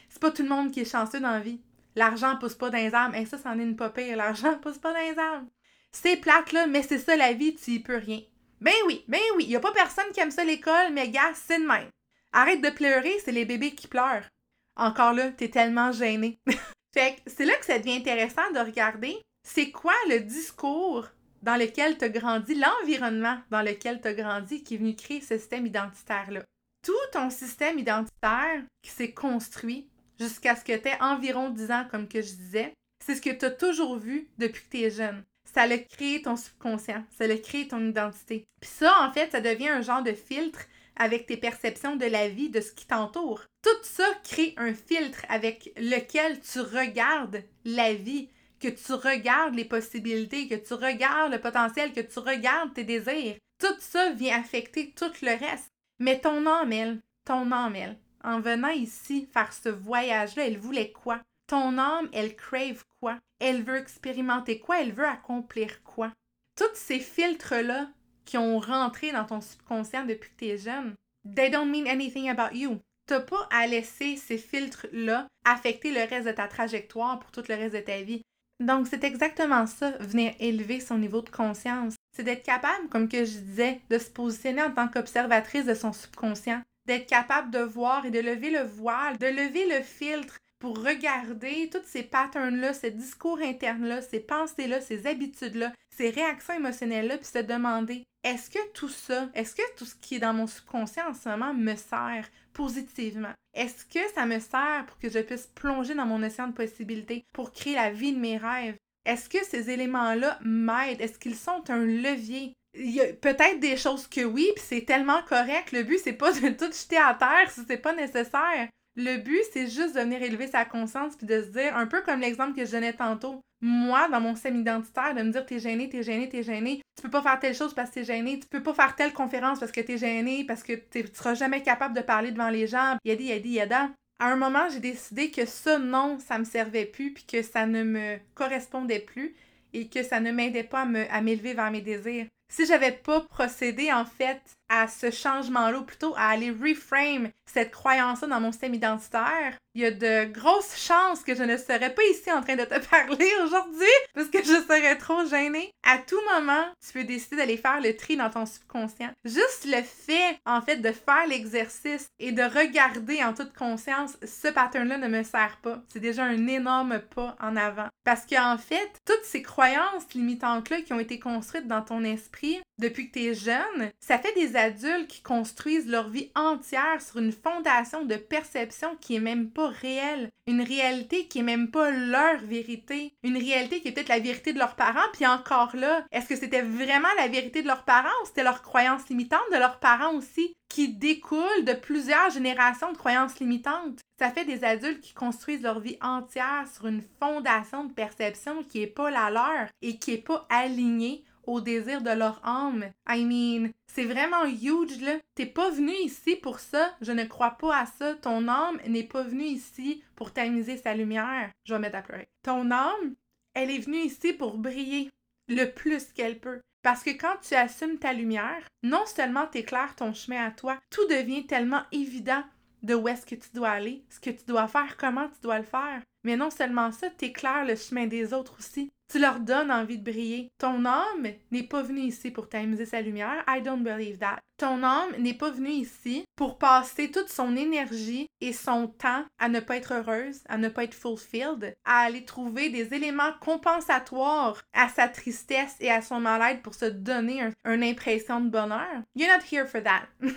C'est 0.10 0.22
pas 0.22 0.32
tout 0.32 0.44
le 0.44 0.50
monde 0.50 0.72
qui 0.72 0.82
est 0.82 0.92
chanceux 0.92 1.20
dans 1.20 1.32
la 1.32 1.42
vie. 1.42 1.62
L'argent 1.96 2.38
pousse 2.38 2.56
pas 2.56 2.70
dans 2.70 2.78
les 2.78 2.94
arbres. 2.94 3.16
Ça, 3.28 3.38
c'en 3.38 3.60
est 3.60 3.64
une 3.64 3.76
pas 3.76 3.90
pire. 3.90 4.18
L'argent 4.18 4.58
pousse 4.62 4.80
pas 4.80 4.94
dans 4.94 5.12
les 5.12 5.20
arbres. 5.20 5.48
C'est 5.92 6.18
plate, 6.18 6.52
là, 6.52 6.68
mais 6.68 6.82
c'est 6.82 7.00
ça 7.00 7.16
la 7.16 7.34
vie, 7.34 7.56
tu 7.56 7.72
y 7.72 7.80
peux 7.80 7.98
rien. 7.98 8.22
Ben 8.62 8.74
oui, 8.86 9.04
ben 9.08 9.22
oui, 9.36 9.46
y 9.46 9.56
a 9.56 9.60
pas 9.60 9.72
personne 9.72 10.12
qui 10.14 10.20
aime 10.20 10.32
ça 10.32 10.44
l'école, 10.44 10.92
mais 10.92 11.10
gars, 11.10 11.34
c'est 11.34 11.60
de 11.60 11.68
même. 11.68 11.90
Arrête 12.33 12.62
de 12.62 12.69
pleurer, 12.69 13.17
c'est 13.24 13.31
les 13.31 13.45
bébés 13.45 13.75
qui 13.75 13.88
pleurent. 13.88 14.27
Encore 14.75 15.13
là, 15.13 15.31
t'es 15.31 15.50
tellement 15.50 15.91
gêné. 15.91 16.39
fait 16.93 17.15
que 17.15 17.21
c'est 17.27 17.45
là 17.45 17.55
que 17.55 17.65
ça 17.65 17.79
devient 17.79 17.98
intéressant 17.98 18.51
de 18.53 18.59
regarder 18.59 19.17
c'est 19.48 19.71
quoi 19.71 19.95
le 20.09 20.19
discours 20.19 21.07
dans 21.41 21.55
lequel 21.55 21.98
tu 21.98 22.05
as 22.05 22.09
grandi, 22.09 22.55
l'environnement 22.55 23.39
dans 23.50 23.62
lequel 23.62 24.01
tu 24.01 24.07
as 24.07 24.13
grandi 24.13 24.63
qui 24.63 24.75
est 24.75 24.77
venu 24.77 24.95
créer 24.95 25.21
ce 25.21 25.38
système 25.38 25.65
identitaire-là 25.65 26.43
tout 26.83 26.93
ton 27.12 27.29
système 27.29 27.79
identitaire 27.79 28.63
qui 28.81 28.91
s'est 28.91 29.12
construit 29.12 29.89
jusqu'à 30.19 30.55
ce 30.55 30.63
que 30.63 30.75
tu 30.75 30.88
aies 30.88 31.01
environ 31.01 31.50
10 31.50 31.71
ans, 31.71 31.86
comme 31.89 32.07
que 32.07 32.21
je 32.21 32.33
disais, 32.33 32.74
c'est 33.03 33.15
ce 33.15 33.21
que 33.21 33.29
tu 33.29 33.45
as 33.45 33.51
toujours 33.51 33.98
vu 33.98 34.27
depuis 34.38 34.63
que 34.63 34.69
tu 34.69 34.83
es 34.83 34.91
jeune. 34.91 35.24
Ça 35.45 35.63
a 35.63 35.77
créé 35.77 36.21
ton 36.21 36.36
subconscient, 36.36 37.03
ça 37.17 37.25
a 37.25 37.38
créé 37.38 37.67
ton 37.67 37.88
identité. 37.88 38.45
Puis 38.62 38.69
ça, 38.69 38.93
en 39.01 39.12
fait, 39.12 39.31
ça 39.31 39.41
devient 39.41 39.69
un 39.69 39.81
genre 39.81 40.03
de 40.03 40.13
filtre 40.13 40.59
avec 41.00 41.25
tes 41.25 41.38
perceptions 41.38 41.96
de 41.96 42.06
la 42.06 42.27
vie, 42.27 42.50
de 42.50 42.62
ce 42.62 42.72
qui 42.72 42.86
t'entoure. 42.86 43.46
Tout 43.63 43.84
ça 43.84 44.08
crée 44.24 44.53
un 44.58 44.74
filtre 44.74 45.25
avec 45.29 45.74
lequel 45.77 46.39
tu 46.41 46.60
regardes 46.60 47.44
la 47.65 47.94
vie, 47.94 48.29
que 48.60 48.68
tu 48.68 48.94
regardes 48.94 49.56
les 49.56 49.65
possibilités, 49.65 50.48
que 50.48 50.56
tu 50.56 50.74
regardes 50.74 51.32
le 51.32 51.39
potentiel, 51.39 51.94
que 51.94 52.01
tu 52.01 52.20
regardes 52.20 52.74
tes 52.74 52.84
désirs. 52.84 53.38
Tout 53.60 53.75
ça 53.79 54.12
vient 54.12 54.39
affecter 54.39 54.91
tout 54.91 55.12
le 55.22 55.38
reste. 55.38 55.72
Mais 56.00 56.20
ton 56.20 56.46
âme, 56.46 56.72
elle, 56.72 57.00
ton 57.25 57.51
âme, 57.51 57.75
elle, 57.75 57.98
en 58.24 58.39
venant 58.39 58.70
ici 58.70 59.27
faire 59.34 59.51
ce 59.53 59.70
voyage-là, 59.70 60.46
elle 60.46 60.58
voulait 60.58 60.91
quoi? 60.91 61.22
Ton 61.48 61.77
âme, 61.77 62.10
elle 62.13 62.36
crave 62.36 62.84
quoi? 63.01 63.18
Elle 63.39 63.63
veut 63.63 63.77
expérimenter 63.77 64.60
quoi? 64.60 64.82
Elle 64.82 64.94
veut 64.94 65.08
accomplir 65.08 65.82
quoi? 65.84 66.12
Tous 66.56 66.74
ces 66.74 67.00
filtres-là 67.00 67.89
qui 68.29 68.38
ont 68.38 68.59
rentré 68.59 69.12
dans 69.12 69.25
ton 69.25 69.41
subconscient 69.41 70.05
depuis 70.05 70.29
que 70.29 70.36
tu 70.38 70.45
es 70.45 70.57
jeune, 70.59 70.93
they 71.36 71.50
don't 71.50 71.65
mean 71.65 71.88
anything 71.88 72.29
about 72.29 72.55
you. 72.55 72.77
T'as 73.07 73.21
pas 73.21 73.50
à 73.51 73.65
laisser 73.65 74.17
ces 74.17 74.38
filtres-là 74.38 75.27
affecter 75.45 75.91
le 75.91 76.07
reste 76.07 76.27
de 76.27 76.31
ta 76.31 76.48
trajectoire 76.48 77.17
pour 77.19 77.31
tout 77.31 77.41
le 77.50 77.55
reste 77.55 77.74
de 77.74 77.79
ta 77.79 78.01
vie. 78.03 78.21
Donc, 78.59 78.86
c'est 78.88 79.03
exactement 79.03 79.65
ça, 79.65 79.91
venir 80.00 80.33
élever 80.39 80.79
son 80.79 81.00
niveau 81.00 81.21
de 81.21 81.29
conscience. 81.29 81.95
C'est 82.15 82.24
d'être 82.24 82.43
capable, 82.43 82.88
comme 82.89 83.09
que 83.09 83.25
je 83.25 83.39
disais, 83.39 83.79
de 83.89 83.98
se 83.98 84.12
positionner 84.12 84.62
en 84.62 84.71
tant 84.71 84.89
qu'observatrice 84.89 85.65
de 85.65 85.74
son 85.74 85.91
subconscient, 85.91 86.62
d'être 86.86 87.07
capable 87.07 87.50
de 87.50 87.59
voir 87.59 88.05
et 88.05 88.12
de 88.12 88.19
lever 88.19 88.51
le 88.51 88.62
voile, 88.62 89.17
de 89.17 89.25
lever 89.25 89.65
le 89.75 89.81
filtre 89.81 90.38
pour 90.60 90.78
regarder 90.84 91.70
tous 91.72 91.86
ces 91.86 92.04
patterns-là, 92.04 92.74
ce 92.74 92.88
discours 92.88 93.39
interne-là, 93.39 94.01
ces 94.01 94.20
pensées-là, 94.20 94.82
ces 94.82 95.08
habitudes-là, 95.08 95.74
ces 95.96 96.10
réactions 96.10 96.54
émotionnelles-là, 96.54 97.18
puis 97.18 97.28
se 97.28 97.39
demander 97.39 98.04
est-ce 98.24 98.50
que 98.50 98.72
tout 98.74 98.89
ça, 98.89 99.30
est-ce 99.34 99.56
que 99.56 99.75
tout 99.78 99.86
ce 99.86 99.96
qui 99.96 100.16
est 100.16 100.20
dans 100.20 100.34
mon 100.34 100.48
subconscient 100.48 101.10
en 101.10 101.13
ce 101.13 101.30
moment 101.30 101.54
me 101.54 101.75
sert 101.75 102.30
positivement? 102.54 103.32
Est-ce 103.54 103.86
que 103.86 104.06
ça 104.13 104.25
me 104.25 104.39
sert 104.39 104.86
pour 104.88 105.00
que 105.00 105.10
je 105.10 105.20
puisse 105.20 105.48
plonger 105.48 105.96
dans 105.96 106.06
mon 106.06 106.22
océan 106.22 106.48
de 106.48 106.54
possibilités, 106.54 107.24
pour 107.34 107.54
créer 107.54 107.75
la 107.75 107.92
vie 107.92 108.12
de 108.12 108.20
mes 108.20 108.38
rêves? 108.38 108.75
Est-ce 109.06 109.30
que 109.30 109.44
ces 109.46 109.70
éléments-là 109.70 110.38
m'aident? 110.44 111.00
Est-ce 111.00 111.18
qu'ils 111.18 111.36
sont 111.38 111.64
un 111.70 111.86
levier? 111.86 112.53
Il 112.74 112.92
y 112.92 113.01
a 113.01 113.14
peut-être 113.14 113.60
des 113.60 113.77
choses 113.77 114.07
que 114.07 114.25
oui, 114.25 114.48
puis 114.55 114.64
c'est 114.68 114.86
tellement 114.86 115.24
correct. 115.24 115.72
Le 115.72 115.83
but, 115.83 116.00
c'est 116.03 116.14
pas 116.14 116.33
de 116.33 116.50
tout 116.50 116.72
jeter 116.72 116.98
à 116.98 117.16
terre 117.16 117.50
si 117.50 117.62
c'est 117.66 117.77
pas 117.77 117.94
nécessaire. 117.94 118.70
Le 119.01 119.16
but, 119.16 119.40
c'est 119.53 119.68
juste 119.68 119.96
de 119.96 120.01
venir 120.01 120.22
élever 120.22 120.48
sa 120.48 120.66
conscience 120.66 121.16
puis 121.16 121.25
de 121.25 121.42
se 121.42 121.48
dire, 121.48 121.77
un 121.77 121.88
peu 121.88 122.01
comme 122.01 122.20
l'exemple 122.20 122.53
que 122.53 122.66
je 122.66 122.72
donnais 122.72 122.92
tantôt, 122.92 123.40
moi, 123.62 124.09
dans 124.09 124.20
mon 124.20 124.33
système 124.33 124.59
identitaire, 124.59 125.16
de 125.16 125.22
me 125.22 125.31
dire 125.31 125.46
t'es 125.46 125.57
gêné, 125.57 125.88
t'es 125.88 126.03
gêné, 126.03 126.27
t'es 126.27 126.44
gêné, 126.44 126.81
tu 126.98 127.03
peux 127.03 127.09
pas 127.09 127.22
faire 127.22 127.40
telle 127.40 127.55
chose 127.55 127.74
parce 127.74 127.92
que 127.92 127.96
t'es 127.96 128.03
gêné, 128.03 128.42
tu 128.42 128.48
peux 128.50 128.62
pas 128.62 128.74
faire 128.74 128.98
telle 128.98 129.14
conférence 129.14 129.62
parce 129.62 129.72
que 129.72 129.79
t'es 129.79 129.98
gêné, 129.98 130.44
parce 130.44 130.64
que 130.64 130.74
tu 130.74 131.05
seras 131.14 131.33
jamais 131.33 131.64
capable 131.64 131.96
de 131.96 132.01
parler 132.01 132.31
devant 132.31 132.50
les 132.50 132.68
gens, 132.68 132.98
yadi, 133.05 133.27
yadi, 133.27 133.51
yada. 133.51 133.90
À 134.20 134.33
un 134.33 134.35
moment, 134.35 134.68
j'ai 134.70 134.81
décidé 134.81 135.31
que 135.31 135.46
ça, 135.46 135.79
non, 135.79 136.20
ça 136.20 136.38
me 136.38 136.44
servait 136.44 136.83
plus, 136.83 137.14
puis 137.14 137.24
que 137.24 137.42
ça 137.42 137.66
ne 137.66 137.85
me 137.85 138.18
correspondait 138.35 139.00
plus, 139.00 139.33
et 139.72 139.88
que 139.88 140.03
ça 140.03 140.20
ne 140.20 140.33
m'aidait 140.33 140.64
pas 140.64 140.85
à 141.09 141.22
m'élever 141.22 141.53
vers 141.53 141.72
mes 141.72 141.79
désirs 141.79 142.27
si 142.50 142.66
j'avais 142.66 142.92
pas 142.92 143.22
procédé 143.22 143.92
en 143.92 144.05
fait 144.05 144.42
à 144.70 144.88
ce 144.88 145.09
changement-là, 145.09 145.81
plutôt 145.81 146.14
à 146.16 146.29
aller 146.29 146.51
reframe 146.51 147.29
cette 147.46 147.72
croyance-là 147.72 148.27
dans 148.27 148.40
mon 148.40 148.51
système 148.51 148.75
identitaire, 148.75 149.57
il 149.74 149.81
y 149.81 149.85
a 149.85 149.92
de 149.92 150.25
grosses 150.31 150.77
chances 150.77 151.24
que 151.24 151.35
je 151.35 151.44
ne 151.44 151.57
serais 151.57 151.94
pas 151.94 152.03
ici 152.12 152.31
en 152.31 152.42
train 152.42 152.55
de 152.55 152.66
te 152.66 152.79
parler 152.90 153.31
aujourd'hui 153.44 153.88
parce 154.14 154.27
que 154.27 154.40
je 154.40 154.62
serais 154.68 154.98
trop 154.98 155.25
gênée. 155.25 155.72
À 155.83 155.98
tout 155.98 156.20
moment, 156.35 156.66
tu 156.85 156.94
peux 156.94 157.03
décider 157.03 157.38
d'aller 157.38 157.57
faire 157.57 157.81
le 157.81 157.96
tri 157.96 158.16
dans 158.16 158.29
ton 158.29 158.46
subconscient. 158.46 159.12
Juste 159.25 159.66
le 159.66 159.81
fait, 159.81 160.38
en 160.46 160.62
fait, 160.62 160.77
de 160.77 160.92
faire 160.92 161.25
l'exercice 161.27 162.07
et 162.20 162.31
de 162.31 162.44
regarder 162.44 163.24
en 163.24 163.33
toute 163.33 163.53
conscience, 163.53 164.18
ce 164.24 164.50
pattern-là 164.50 164.98
ne 164.98 165.07
me 165.07 165.24
sert 165.24 165.57
pas. 165.64 165.81
C'est 165.92 166.00
déjà 166.00 166.24
un 166.24 166.48
énorme 166.48 167.00
pas 167.16 167.35
en 167.40 167.55
avant. 167.55 167.88
Parce 168.03 168.25
qu'en 168.25 168.57
fait, 168.57 168.92
toutes 169.05 169.24
ces 169.24 169.42
croyances 169.42 170.14
limitantes-là 170.14 170.81
qui 170.81 170.94
ont 170.94 171.00
été 171.00 171.20
construites 171.20 171.68
dans 171.68 171.81
ton 171.81 172.03
esprit 172.03 172.39
depuis 172.78 173.10
que 173.10 173.20
tu 173.20 173.25
es 173.25 173.34
jeune, 173.34 173.92
ça 174.00 174.18
fait 174.18 174.34
des 174.34 174.56
adultes 174.56 175.08
qui 175.08 175.22
construisent 175.22 175.88
leur 175.88 176.10
vie 176.10 176.32
entière 176.36 177.02
sur 177.02 177.18
une 177.18 177.32
fondation 177.32 178.06
de 178.06 178.16
perception 178.16 178.96
qui 179.02 179.16
est 179.16 179.22
même 179.22 179.50
pas 179.50 179.68
réelle, 179.68 180.30
une 180.48 180.62
réalité 180.62 181.28
qui 181.28 181.40
est 181.40 181.44
même 181.44 181.70
pas 181.70 181.92
leur 181.92 182.40
vérité, 182.40 183.14
une 183.24 183.38
réalité 183.38 183.82
qui 183.82 183.90
est 183.90 183.92
peut-être 183.92 184.10
la 184.10 184.20
vérité 184.20 184.54
de 184.54 184.60
leurs 184.60 184.75
parents, 184.75 185.00
puis 185.14 185.28
encore 185.28 185.75
là, 185.75 186.06
est-ce 186.12 186.28
que 186.28 186.36
c'était 186.36 186.62
vraiment 186.62 187.10
la 187.18 187.28
vérité 187.28 187.62
de 187.62 187.68
leurs 187.68 187.84
parents 187.84 188.08
ou 188.24 188.25
c'était 188.25 188.44
leur 188.44 188.62
croyance 188.62 189.10
limitante 189.10 189.42
de 189.52 189.58
leurs 189.58 189.80
parents 189.80 190.14
aussi? 190.16 190.56
qui 190.70 190.94
découle 190.94 191.66
de 191.66 191.74
plusieurs 191.74 192.30
générations 192.30 192.92
de 192.92 192.98
croyances 192.98 193.40
limitantes? 193.40 194.02
Ça 194.20 194.30
fait 194.30 194.46
des 194.46 194.64
adultes 194.64 195.02
qui 195.02 195.14
construisent 195.14 195.64
leur 195.64 195.80
vie 195.80 195.98
entière 196.00 196.66
sur 196.72 196.86
une 196.86 197.02
fondation 197.20 197.86
de 197.86 197.92
perception 197.92 198.64
qui 198.64 198.82
n'est 198.82 198.88
pas 198.88 199.10
la 199.10 199.32
leur 199.32 199.68
et 199.82 199.98
qui 199.98 200.12
n'est 200.12 200.18
pas 200.18 200.46
alignée 200.50 201.24
au 201.50 201.62
désir 201.62 202.01
de 202.01 202.12
leur 202.12 202.40
âme. 202.46 202.85
I 203.07 203.25
mean, 203.25 203.72
c'est 203.88 204.05
vraiment 204.05 204.46
huge, 204.46 205.01
là. 205.01 205.18
T'es 205.35 205.46
pas 205.46 205.70
venu 205.70 205.94
ici 206.03 206.35
pour 206.35 206.59
ça. 206.59 206.96
Je 207.01 207.12
ne 207.12 207.25
crois 207.25 207.51
pas 207.51 207.75
à 207.75 207.85
ça. 207.85 208.14
Ton 208.16 208.48
âme 208.48 208.79
n'est 208.88 209.03
pas 209.03 209.24
venue 209.24 209.46
ici 209.46 210.03
pour 210.16 210.31
t'amuser 210.31 210.77
sa 210.77 210.94
lumière. 210.94 211.50
Je 211.66 211.74
vais 211.74 211.79
mettre 211.79 211.98
à 211.98 212.01
pleurer. 212.01 212.29
Ton 212.44 212.72
âme, 212.72 213.16
elle 213.53 213.72
est 213.72 213.79
venue 213.79 214.00
ici 214.00 214.33
pour 214.33 214.57
briller 214.57 215.09
le 215.48 215.66
plus 215.66 216.14
qu'elle 216.14 216.40
peut. 216.40 216.62
Parce 216.81 217.03
que 217.03 217.09
quand 217.09 217.35
tu 217.42 217.55
assumes 217.55 217.98
ta 217.98 218.14
lumière, 218.14 218.64
non 218.83 219.05
seulement 219.05 219.48
t'éclaires 219.48 219.96
ton 219.96 220.14
chemin 220.14 220.46
à 220.46 220.51
toi, 220.51 220.77
tout 220.90 221.05
devient 221.07 221.46
tellement 221.46 221.81
évident 221.92 222.44
de 222.83 222.94
où 222.94 223.07
est-ce 223.07 223.25
que 223.25 223.35
tu 223.35 223.50
dois 223.53 223.70
aller, 223.70 224.05
ce 224.09 224.20
que 224.20 224.29
tu 224.29 224.46
dois 224.48 224.68
faire, 224.68 224.96
comment 224.98 225.27
tu 225.27 225.42
dois 225.42 225.57
le 225.57 225.66
faire. 225.66 226.01
Mais 226.24 226.38
non 226.38 226.50
seulement 226.50 226.92
ça, 226.92 227.09
t'éclaires 227.09 227.66
le 227.66 227.75
chemin 227.75 228.07
des 228.07 228.33
autres 228.33 228.55
aussi. 228.59 228.92
Tu 229.11 229.17
leur 229.17 229.39
donnes 229.39 229.72
envie 229.72 229.98
de 229.98 230.03
briller. 230.03 230.51
Ton 230.59 230.85
âme 230.85 231.27
n'est 231.51 231.63
pas 231.63 231.81
venue 231.81 232.01
ici 232.01 232.29
pour 232.29 232.48
t'amuser 232.48 232.85
sa 232.85 233.01
lumière. 233.01 233.43
I 233.48 233.61
don't 233.61 233.81
believe 233.81 234.19
that. 234.19 234.39
Ton 234.57 234.83
âme 234.83 235.15
n'est 235.17 235.33
pas 235.33 235.50
venue 235.50 235.69
ici 235.69 236.25
pour 236.35 236.57
passer 236.57 237.09
toute 237.09 237.29
son 237.29 237.55
énergie 237.55 238.27
et 238.41 238.53
son 238.53 238.87
temps 238.87 239.24
à 239.39 239.48
ne 239.48 239.61
pas 239.61 239.77
être 239.77 239.93
heureuse, 239.93 240.41
à 240.50 240.57
ne 240.57 240.67
pas 240.67 240.83
être 240.83 240.93
fulfilled, 240.93 241.74
à 241.85 242.01
aller 242.01 242.25
trouver 242.25 242.69
des 242.69 242.93
éléments 242.93 243.31
compensatoires 243.39 244.61
à 244.74 244.89
sa 244.89 245.07
tristesse 245.07 245.77
et 245.79 245.89
à 245.89 246.01
son 246.01 246.19
mal-être 246.19 246.61
pour 246.61 246.75
se 246.75 246.85
donner 246.85 247.50
une 247.65 247.83
impression 247.83 248.41
de 248.41 248.50
bonheur. 248.50 249.01
You're 249.15 249.31
not 249.31 249.45
here 249.50 249.65
for 249.65 249.81
that. 249.81 250.07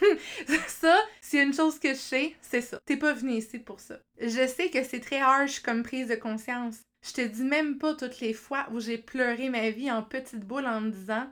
ça, 0.68 0.96
s'il 1.20 1.40
y 1.40 1.42
a 1.42 1.44
une 1.44 1.52
chose 1.52 1.78
que 1.78 1.90
je 1.90 1.98
sais, 1.98 2.37
c'est 2.40 2.62
ça. 2.62 2.78
T'es 2.87 2.96
pas 2.96 3.12
venu 3.12 3.32
ici 3.32 3.58
pour 3.58 3.80
ça. 3.80 3.96
Je 4.20 4.46
sais 4.46 4.70
que 4.70 4.85
c'est 4.85 5.00
très 5.00 5.20
harsh 5.20 5.61
comme 5.61 5.82
prise 5.82 6.08
de 6.08 6.14
conscience. 6.14 6.78
Je 7.03 7.12
te 7.12 7.21
dis 7.21 7.45
même 7.45 7.79
pas 7.79 7.95
toutes 7.95 8.21
les 8.21 8.33
fois 8.33 8.67
où 8.73 8.81
j'ai 8.81 8.99
pleuré 8.99 9.49
ma 9.49 9.71
vie 9.71 9.91
en 9.91 10.03
petite 10.03 10.45
boule 10.45 10.67
en 10.67 10.81
me 10.81 10.91
disant 10.91 11.31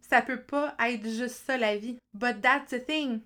ça 0.00 0.20
peut 0.20 0.40
pas 0.40 0.74
être 0.80 1.08
juste 1.08 1.42
ça 1.46 1.56
la 1.56 1.76
vie. 1.76 1.96
But 2.12 2.42
that's 2.42 2.70
the 2.70 2.84
thing. 2.84 3.20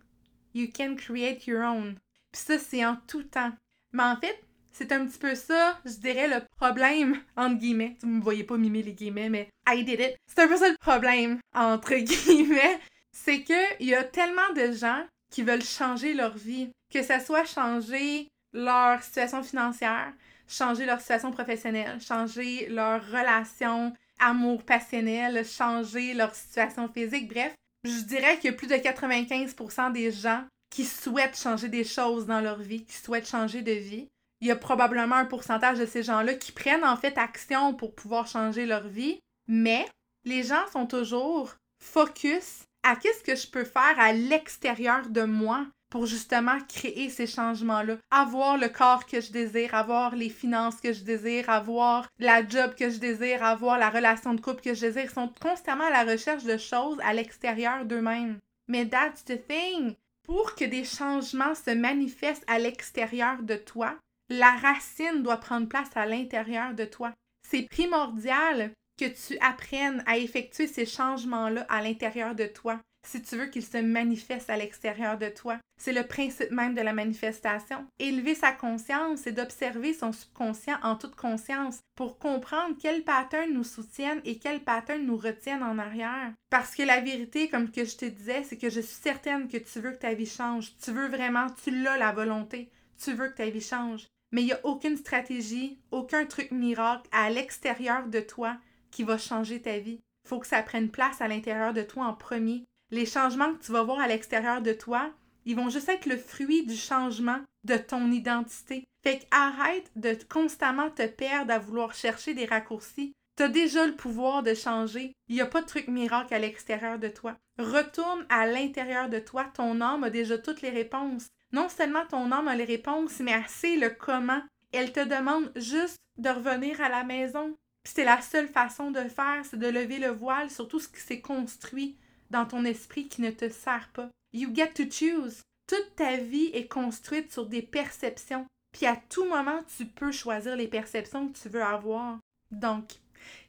You 0.54 0.68
can 0.72 0.94
create 0.94 1.46
your 1.46 1.62
own. 1.62 1.96
Puis 2.30 2.42
ça, 2.42 2.58
c'est 2.58 2.84
en 2.84 2.96
tout 3.06 3.24
temps. 3.24 3.52
Mais 3.92 4.02
en 4.02 4.16
fait, 4.16 4.38
c'est 4.72 4.92
un 4.92 5.06
petit 5.06 5.18
peu 5.18 5.34
ça, 5.34 5.80
je 5.84 5.94
dirais, 5.94 6.28
le 6.28 6.44
problème, 6.58 7.20
entre 7.36 7.56
guillemets. 7.56 7.96
Tu 7.98 8.06
me 8.06 8.22
voyez 8.22 8.44
pas 8.44 8.56
mimer 8.56 8.82
les 8.82 8.92
guillemets, 8.92 9.30
mais 9.30 9.48
I 9.68 9.82
did 9.82 10.00
it. 10.00 10.16
C'est 10.26 10.42
un 10.42 10.48
peu 10.48 10.56
ça 10.56 10.68
le 10.68 10.76
problème, 10.78 11.40
entre 11.54 11.94
guillemets. 11.96 12.78
C'est 13.10 13.42
qu'il 13.42 13.88
y 13.88 13.94
a 13.94 14.04
tellement 14.04 14.52
de 14.54 14.72
gens 14.72 15.04
qui 15.30 15.42
veulent 15.42 15.64
changer 15.64 16.14
leur 16.14 16.36
vie. 16.36 16.70
Que 16.92 17.02
ça 17.02 17.20
soit 17.20 17.44
changer 17.44 18.28
leur 18.52 19.02
situation 19.02 19.42
financière, 19.42 20.12
changer 20.48 20.86
leur 20.86 21.00
situation 21.00 21.30
professionnelle, 21.30 22.00
changer 22.00 22.66
leur 22.68 23.04
relation 23.06 23.92
amour 24.18 24.62
passionnel, 24.62 25.44
changer 25.44 26.14
leur 26.14 26.34
situation 26.34 26.88
physique. 26.88 27.28
Bref, 27.28 27.54
je 27.84 28.00
dirais 28.00 28.36
qu'il 28.36 28.50
y 28.50 28.54
a 28.54 28.56
plus 28.56 28.66
de 28.66 28.74
95% 28.74 29.92
des 29.92 30.10
gens 30.10 30.44
qui 30.70 30.84
souhaitent 30.84 31.38
changer 31.38 31.68
des 31.68 31.84
choses 31.84 32.26
dans 32.26 32.40
leur 32.40 32.60
vie, 32.60 32.84
qui 32.84 32.96
souhaitent 32.96 33.28
changer 33.28 33.62
de 33.62 33.72
vie. 33.72 34.08
Il 34.40 34.48
y 34.48 34.50
a 34.50 34.56
probablement 34.56 35.16
un 35.16 35.24
pourcentage 35.24 35.78
de 35.78 35.86
ces 35.86 36.02
gens-là 36.02 36.34
qui 36.34 36.52
prennent 36.52 36.84
en 36.84 36.96
fait 36.96 37.16
action 37.16 37.74
pour 37.74 37.94
pouvoir 37.94 38.26
changer 38.26 38.66
leur 38.66 38.86
vie, 38.86 39.18
mais 39.48 39.86
les 40.24 40.42
gens 40.42 40.66
sont 40.72 40.86
toujours 40.86 41.54
focus 41.82 42.64
à 42.82 42.96
qu'est-ce 42.96 43.22
que 43.22 43.34
je 43.34 43.46
peux 43.46 43.64
faire 43.64 43.98
à 43.98 44.12
l'extérieur 44.12 45.08
de 45.08 45.22
moi 45.22 45.66
pour 45.90 46.06
justement 46.06 46.58
créer 46.68 47.10
ces 47.10 47.26
changements-là. 47.26 47.96
Avoir 48.10 48.56
le 48.56 48.68
corps 48.68 49.06
que 49.06 49.20
je 49.20 49.32
désire, 49.32 49.74
avoir 49.74 50.16
les 50.16 50.28
finances 50.28 50.80
que 50.80 50.92
je 50.92 51.04
désire, 51.04 51.48
avoir 51.50 52.08
la 52.18 52.46
job 52.46 52.74
que 52.74 52.90
je 52.90 52.98
désire, 52.98 53.44
avoir 53.44 53.78
la 53.78 53.90
relation 53.90 54.34
de 54.34 54.40
couple 54.40 54.62
que 54.62 54.74
je 54.74 54.86
désire, 54.86 55.10
sont 55.10 55.30
constamment 55.40 55.84
à 55.84 56.04
la 56.04 56.10
recherche 56.10 56.44
de 56.44 56.56
choses 56.56 56.98
à 57.04 57.14
l'extérieur 57.14 57.84
d'eux-mêmes. 57.84 58.38
Mais 58.68 58.88
that's 58.88 59.24
the 59.24 59.40
thing. 59.46 59.94
Pour 60.24 60.56
que 60.56 60.64
des 60.64 60.84
changements 60.84 61.54
se 61.54 61.70
manifestent 61.70 62.44
à 62.48 62.58
l'extérieur 62.58 63.42
de 63.42 63.54
toi, 63.54 63.96
la 64.28 64.50
racine 64.56 65.22
doit 65.22 65.36
prendre 65.36 65.68
place 65.68 65.90
à 65.94 66.04
l'intérieur 66.04 66.74
de 66.74 66.84
toi. 66.84 67.12
C'est 67.48 67.68
primordial 67.70 68.72
que 68.98 69.04
tu 69.04 69.38
apprennes 69.38 70.02
à 70.06 70.18
effectuer 70.18 70.66
ces 70.66 70.86
changements-là 70.86 71.64
à 71.68 71.82
l'intérieur 71.82 72.34
de 72.34 72.46
toi 72.46 72.80
si 73.06 73.22
tu 73.22 73.36
veux 73.36 73.46
qu'il 73.46 73.64
se 73.64 73.78
manifeste 73.78 74.50
à 74.50 74.56
l'extérieur 74.56 75.18
de 75.18 75.28
toi. 75.28 75.58
C'est 75.78 75.92
le 75.92 76.06
principe 76.06 76.50
même 76.50 76.74
de 76.74 76.80
la 76.80 76.92
manifestation. 76.92 77.86
Élever 77.98 78.34
sa 78.34 78.52
conscience, 78.52 79.26
et 79.26 79.32
d'observer 79.32 79.92
son 79.92 80.12
subconscient 80.12 80.78
en 80.82 80.96
toute 80.96 81.16
conscience 81.16 81.80
pour 81.94 82.18
comprendre 82.18 82.76
quels 82.80 83.04
patterns 83.04 83.52
nous 83.52 83.64
soutiennent 83.64 84.22
et 84.24 84.38
quels 84.38 84.64
patterns 84.64 85.04
nous 85.04 85.16
retiennent 85.16 85.62
en 85.62 85.78
arrière. 85.78 86.32
Parce 86.50 86.74
que 86.74 86.82
la 86.82 87.00
vérité, 87.00 87.48
comme 87.48 87.70
que 87.70 87.84
je 87.84 87.96
te 87.96 88.06
disais, 88.06 88.42
c'est 88.44 88.56
que 88.56 88.70
je 88.70 88.80
suis 88.80 89.02
certaine 89.02 89.48
que 89.48 89.58
tu 89.58 89.80
veux 89.80 89.92
que 89.92 89.98
ta 89.98 90.14
vie 90.14 90.26
change. 90.26 90.72
Tu 90.82 90.92
veux 90.92 91.08
vraiment, 91.08 91.46
tu 91.62 91.70
l'as 91.70 91.98
la 91.98 92.12
volonté. 92.12 92.70
Tu 93.02 93.12
veux 93.12 93.28
que 93.28 93.36
ta 93.36 93.50
vie 93.50 93.60
change. 93.60 94.06
Mais 94.32 94.42
il 94.42 94.46
n'y 94.46 94.52
a 94.52 94.60
aucune 94.64 94.96
stratégie, 94.96 95.78
aucun 95.90 96.24
truc 96.24 96.50
miracle 96.50 97.08
à 97.12 97.30
l'extérieur 97.30 98.06
de 98.06 98.20
toi 98.20 98.56
qui 98.90 99.04
va 99.04 99.18
changer 99.18 99.60
ta 99.62 99.78
vie. 99.78 100.00
Il 100.24 100.28
faut 100.28 100.40
que 100.40 100.46
ça 100.46 100.62
prenne 100.62 100.90
place 100.90 101.20
à 101.20 101.28
l'intérieur 101.28 101.72
de 101.72 101.82
toi 101.82 102.06
en 102.06 102.14
premier 102.14 102.64
les 102.90 103.06
changements 103.06 103.54
que 103.54 103.64
tu 103.64 103.72
vas 103.72 103.82
voir 103.82 104.00
à 104.00 104.08
l'extérieur 104.08 104.62
de 104.62 104.72
toi, 104.72 105.10
ils 105.44 105.56
vont 105.56 105.70
juste 105.70 105.88
être 105.88 106.06
le 106.06 106.16
fruit 106.16 106.66
du 106.66 106.76
changement 106.76 107.40
de 107.64 107.76
ton 107.76 108.10
identité. 108.10 108.84
Fait 109.02 109.20
qu'arrête 109.20 109.90
de 109.96 110.16
constamment 110.28 110.90
te 110.90 111.06
perdre 111.06 111.52
à 111.52 111.58
vouloir 111.58 111.94
chercher 111.94 112.34
des 112.34 112.46
raccourcis. 112.46 113.12
Tu 113.36 113.42
as 113.44 113.48
déjà 113.48 113.86
le 113.86 113.94
pouvoir 113.94 114.42
de 114.42 114.54
changer. 114.54 115.12
Il 115.28 115.34
n'y 115.34 115.40
a 115.40 115.46
pas 115.46 115.62
de 115.62 115.66
truc 115.66 115.88
miracle 115.88 116.34
à 116.34 116.38
l'extérieur 116.38 116.98
de 116.98 117.08
toi. 117.08 117.36
Retourne 117.58 118.26
à 118.28 118.46
l'intérieur 118.46 119.08
de 119.08 119.18
toi. 119.18 119.44
Ton 119.54 119.80
âme 119.80 120.04
a 120.04 120.10
déjà 120.10 120.38
toutes 120.38 120.62
les 120.62 120.70
réponses. 120.70 121.28
Non 121.52 121.68
seulement 121.68 122.06
ton 122.06 122.32
âme 122.32 122.48
a 122.48 122.56
les 122.56 122.64
réponses, 122.64 123.20
mais 123.20 123.32
assez 123.32 123.76
le 123.76 123.90
comment. 123.90 124.42
Elle 124.72 124.92
te 124.92 125.04
demande 125.04 125.52
juste 125.54 125.96
de 126.18 126.28
revenir 126.30 126.80
à 126.80 126.88
la 126.88 127.04
maison. 127.04 127.54
c'est 127.84 128.04
la 128.04 128.20
seule 128.20 128.48
façon 128.48 128.90
de 128.90 129.00
faire, 129.02 129.44
c'est 129.44 129.58
de 129.58 129.68
lever 129.68 129.98
le 129.98 130.08
voile 130.08 130.50
sur 130.50 130.66
tout 130.66 130.80
ce 130.80 130.88
qui 130.88 131.00
s'est 131.00 131.20
construit 131.20 131.96
dans 132.30 132.46
ton 132.46 132.64
esprit 132.64 133.08
qui 133.08 133.22
ne 133.22 133.30
te 133.30 133.48
sert 133.48 133.90
pas. 133.92 134.08
You 134.32 134.50
get 134.54 134.72
to 134.74 134.84
choose. 134.90 135.42
Toute 135.66 135.96
ta 135.96 136.16
vie 136.16 136.50
est 136.52 136.68
construite 136.68 137.32
sur 137.32 137.46
des 137.46 137.62
perceptions. 137.62 138.46
Puis 138.72 138.86
à 138.86 138.96
tout 139.08 139.24
moment, 139.24 139.60
tu 139.76 139.86
peux 139.86 140.12
choisir 140.12 140.56
les 140.56 140.68
perceptions 140.68 141.28
que 141.28 141.38
tu 141.38 141.48
veux 141.48 141.62
avoir. 141.62 142.18
Donc, 142.50 142.92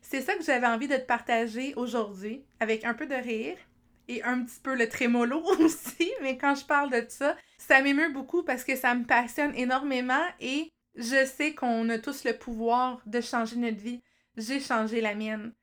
c'est 0.01 0.21
ça 0.21 0.35
que 0.35 0.43
j'avais 0.43 0.67
envie 0.67 0.87
de 0.87 0.95
te 0.95 1.05
partager 1.05 1.73
aujourd'hui, 1.75 2.43
avec 2.59 2.85
un 2.85 2.93
peu 2.93 3.05
de 3.05 3.15
rire 3.15 3.57
et 4.07 4.23
un 4.23 4.43
petit 4.43 4.59
peu 4.61 4.75
le 4.75 4.87
trémolo 4.87 5.41
aussi. 5.59 6.11
Mais 6.21 6.37
quand 6.37 6.55
je 6.55 6.65
parle 6.65 6.91
de 6.91 7.05
ça, 7.09 7.35
ça 7.57 7.81
m'émeut 7.81 8.11
beaucoup 8.13 8.43
parce 8.43 8.63
que 8.63 8.75
ça 8.75 8.95
me 8.95 9.05
passionne 9.05 9.53
énormément 9.55 10.23
et 10.39 10.71
je 10.95 11.25
sais 11.25 11.53
qu'on 11.53 11.89
a 11.89 11.99
tous 11.99 12.23
le 12.23 12.33
pouvoir 12.33 13.01
de 13.05 13.21
changer 13.21 13.57
notre 13.57 13.77
vie. 13.77 14.01
J'ai 14.37 14.59
changé 14.59 15.01
la 15.01 15.15
mienne. 15.15 15.53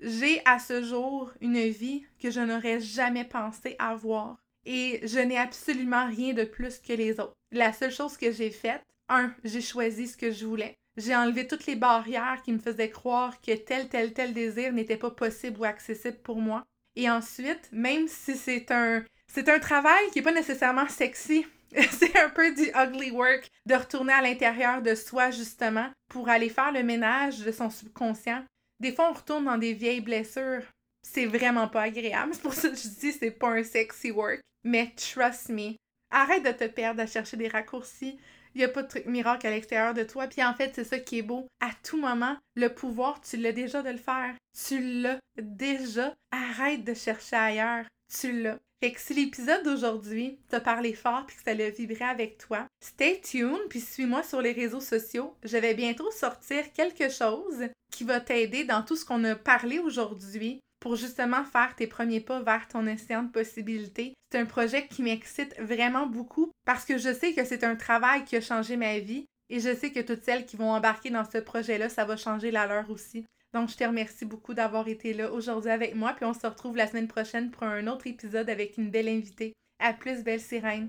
J'ai 0.00 0.42
à 0.44 0.58
ce 0.58 0.82
jour 0.82 1.32
une 1.40 1.60
vie 1.68 2.04
que 2.20 2.30
je 2.30 2.40
n'aurais 2.40 2.80
jamais 2.80 3.24
pensé 3.24 3.76
avoir 3.78 4.36
et 4.66 5.00
je 5.06 5.18
n'ai 5.18 5.38
absolument 5.38 6.06
rien 6.06 6.32
de 6.32 6.44
plus 6.44 6.78
que 6.78 6.92
les 6.92 7.20
autres. 7.20 7.36
La 7.52 7.72
seule 7.72 7.92
chose 7.92 8.16
que 8.16 8.32
j'ai 8.32 8.50
faite, 8.50 8.82
un, 9.08 9.32
j'ai 9.44 9.60
choisi 9.60 10.08
ce 10.08 10.16
que 10.16 10.30
je 10.30 10.46
voulais. 10.46 10.76
J'ai 10.96 11.14
enlevé 11.14 11.46
toutes 11.46 11.66
les 11.66 11.76
barrières 11.76 12.40
qui 12.42 12.52
me 12.52 12.58
faisaient 12.58 12.90
croire 12.90 13.40
que 13.40 13.54
tel, 13.54 13.88
tel, 13.88 14.12
tel 14.12 14.32
désir 14.32 14.72
n'était 14.72 14.96
pas 14.96 15.10
possible 15.10 15.60
ou 15.60 15.64
accessible 15.64 16.18
pour 16.22 16.36
moi. 16.36 16.64
Et 16.96 17.10
ensuite, 17.10 17.68
même 17.72 18.06
si 18.06 18.36
c'est 18.36 18.70
un, 18.70 19.04
c'est 19.26 19.48
un 19.48 19.58
travail 19.58 20.10
qui 20.12 20.18
n'est 20.18 20.24
pas 20.24 20.32
nécessairement 20.32 20.88
sexy, 20.88 21.46
c'est 21.90 22.16
un 22.16 22.30
peu 22.30 22.54
du 22.54 22.70
ugly 22.74 23.10
work 23.10 23.50
de 23.66 23.74
retourner 23.74 24.12
à 24.12 24.22
l'intérieur 24.22 24.80
de 24.80 24.94
soi 24.94 25.32
justement 25.32 25.90
pour 26.08 26.28
aller 26.28 26.48
faire 26.48 26.70
le 26.70 26.84
ménage 26.84 27.40
de 27.40 27.50
son 27.50 27.70
subconscient 27.70 28.44
des 28.80 28.92
fois, 28.92 29.10
on 29.10 29.14
retourne 29.14 29.44
dans 29.44 29.58
des 29.58 29.72
vieilles 29.72 30.00
blessures. 30.00 30.62
C'est 31.02 31.26
vraiment 31.26 31.68
pas 31.68 31.82
agréable. 31.82 32.32
C'est 32.34 32.42
pour 32.42 32.54
ça 32.54 32.68
que 32.68 32.76
je 32.76 32.88
dis 32.88 33.12
c'est 33.12 33.30
pas 33.30 33.50
un 33.50 33.62
sexy 33.62 34.10
work. 34.10 34.40
Mais 34.64 34.92
trust 34.96 35.50
me, 35.50 35.74
arrête 36.10 36.44
de 36.44 36.52
te 36.52 36.66
perdre 36.66 37.02
à 37.02 37.06
chercher 37.06 37.36
des 37.36 37.48
raccourcis. 37.48 38.18
Il 38.54 38.58
n'y 38.58 38.64
a 38.64 38.68
pas 38.68 38.82
de 38.82 38.88
truc 38.88 39.06
miracle 39.06 39.46
à 39.46 39.50
l'extérieur 39.50 39.94
de 39.94 40.04
toi. 40.04 40.26
Puis 40.28 40.42
en 40.42 40.54
fait, 40.54 40.72
c'est 40.74 40.84
ça 40.84 40.98
qui 40.98 41.18
est 41.18 41.22
beau. 41.22 41.46
À 41.60 41.70
tout 41.82 42.00
moment, 42.00 42.36
le 42.54 42.68
pouvoir, 42.68 43.20
tu 43.20 43.36
l'as 43.36 43.52
déjà 43.52 43.82
de 43.82 43.90
le 43.90 43.98
faire. 43.98 44.34
Tu 44.56 45.02
l'as 45.02 45.18
déjà. 45.36 46.14
Arrête 46.30 46.84
de 46.84 46.94
chercher 46.94 47.36
ailleurs. 47.36 47.84
Tu 48.12 48.42
l'as. 48.42 48.58
Fait 48.82 48.92
que 48.92 49.00
si 49.00 49.14
l'épisode 49.14 49.64
d'aujourd'hui 49.64 50.38
t'a 50.48 50.60
parlé 50.60 50.92
fort 50.92 51.24
puis 51.26 51.36
que 51.36 51.42
ça 51.42 51.54
l'a 51.54 51.70
vibré 51.70 52.04
avec 52.04 52.36
toi, 52.36 52.66
stay 52.82 53.20
tuned 53.20 53.68
puis 53.70 53.80
suis-moi 53.80 54.22
sur 54.22 54.42
les 54.42 54.52
réseaux 54.52 54.80
sociaux. 54.80 55.34
Je 55.42 55.56
vais 55.56 55.74
bientôt 55.74 56.10
sortir 56.10 56.72
quelque 56.72 57.08
chose 57.08 57.68
qui 57.90 58.04
va 58.04 58.20
t'aider 58.20 58.64
dans 58.64 58.82
tout 58.82 58.96
ce 58.96 59.04
qu'on 59.04 59.24
a 59.24 59.36
parlé 59.36 59.78
aujourd'hui 59.78 60.60
pour 60.80 60.96
justement 60.96 61.44
faire 61.44 61.74
tes 61.76 61.86
premiers 61.86 62.20
pas 62.20 62.42
vers 62.42 62.68
ton 62.68 62.86
océan 62.86 63.22
de 63.22 63.30
possibilités. 63.30 64.12
C'est 64.30 64.38
un 64.38 64.44
projet 64.44 64.86
qui 64.86 65.02
m'excite 65.02 65.58
vraiment 65.58 66.06
beaucoup 66.06 66.50
parce 66.66 66.84
que 66.84 66.98
je 66.98 67.14
sais 67.14 67.32
que 67.32 67.44
c'est 67.46 67.64
un 67.64 67.76
travail 67.76 68.24
qui 68.24 68.36
a 68.36 68.42
changé 68.42 68.76
ma 68.76 68.98
vie 68.98 69.24
et 69.48 69.60
je 69.60 69.74
sais 69.74 69.92
que 69.92 70.00
toutes 70.00 70.24
celles 70.24 70.44
qui 70.44 70.56
vont 70.56 70.72
embarquer 70.72 71.08
dans 71.08 71.24
ce 71.24 71.38
projet-là, 71.38 71.88
ça 71.88 72.04
va 72.04 72.18
changer 72.18 72.50
la 72.50 72.66
leur 72.66 72.90
aussi. 72.90 73.24
Donc, 73.54 73.70
je 73.70 73.76
te 73.76 73.84
remercie 73.84 74.24
beaucoup 74.24 74.52
d'avoir 74.52 74.88
été 74.88 75.14
là 75.14 75.30
aujourd'hui 75.30 75.70
avec 75.70 75.94
moi, 75.94 76.12
puis 76.16 76.24
on 76.24 76.34
se 76.34 76.44
retrouve 76.44 76.76
la 76.76 76.88
semaine 76.88 77.06
prochaine 77.06 77.50
pour 77.50 77.62
un 77.62 77.86
autre 77.86 78.08
épisode 78.08 78.50
avec 78.50 78.76
une 78.78 78.90
belle 78.90 79.08
invitée. 79.08 79.52
À 79.80 79.92
plus, 79.92 80.24
belle 80.24 80.40
sirène! 80.40 80.88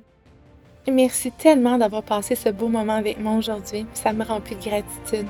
Merci 0.91 1.31
tellement 1.31 1.77
d'avoir 1.77 2.01
passé 2.01 2.33
ce 2.33 2.49
beau 2.49 2.67
moment 2.67 2.95
avec 2.95 3.19
moi 3.19 3.33
aujourd'hui. 3.33 3.85
Ça 3.93 4.13
me 4.13 4.23
remplit 4.23 4.55
de 4.55 4.63
gratitude. 4.63 5.27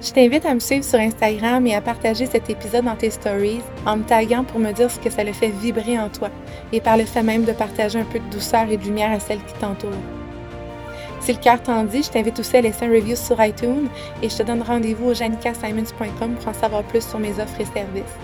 Je 0.00 0.12
t'invite 0.12 0.46
à 0.46 0.54
me 0.54 0.60
suivre 0.60 0.84
sur 0.84 0.98
Instagram 0.98 1.66
et 1.66 1.74
à 1.74 1.82
partager 1.82 2.24
cet 2.24 2.48
épisode 2.48 2.84
dans 2.86 2.96
tes 2.96 3.10
stories 3.10 3.60
en 3.84 3.98
me 3.98 4.04
taguant 4.04 4.44
pour 4.44 4.58
me 4.58 4.72
dire 4.72 4.90
ce 4.90 4.98
que 4.98 5.10
ça 5.10 5.24
le 5.24 5.32
fait 5.32 5.48
vibrer 5.48 5.98
en 5.98 6.08
toi 6.08 6.30
et 6.72 6.80
par 6.80 6.96
le 6.96 7.04
fait 7.04 7.22
même 7.22 7.44
de 7.44 7.52
partager 7.52 7.98
un 7.98 8.04
peu 8.04 8.18
de 8.18 8.30
douceur 8.30 8.70
et 8.70 8.76
de 8.76 8.84
lumière 8.84 9.12
à 9.12 9.20
celles 9.20 9.42
qui 9.44 9.54
t'entourent. 9.54 9.92
Si 11.26 11.32
le 11.32 11.40
cœur 11.40 11.60
t'en 11.60 11.82
dit, 11.82 12.04
je 12.04 12.10
t'invite 12.10 12.38
aussi 12.38 12.56
à 12.56 12.60
laisser 12.60 12.84
un 12.84 12.88
review 12.88 13.16
sur 13.16 13.42
iTunes 13.42 13.88
et 14.22 14.28
je 14.28 14.36
te 14.36 14.44
donne 14.44 14.62
rendez-vous 14.62 15.06
au 15.06 15.14
janicasimons.com 15.14 16.36
pour 16.36 16.48
en 16.48 16.54
savoir 16.54 16.84
plus 16.84 17.04
sur 17.04 17.18
mes 17.18 17.32
offres 17.32 17.60
et 17.60 17.64
services. 17.64 18.14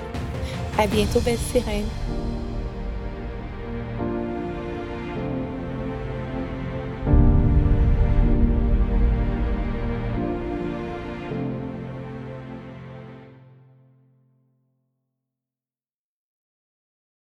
À 0.78 0.86
bientôt, 0.86 1.18
belle 1.18 1.36
sirène! 1.36 2.21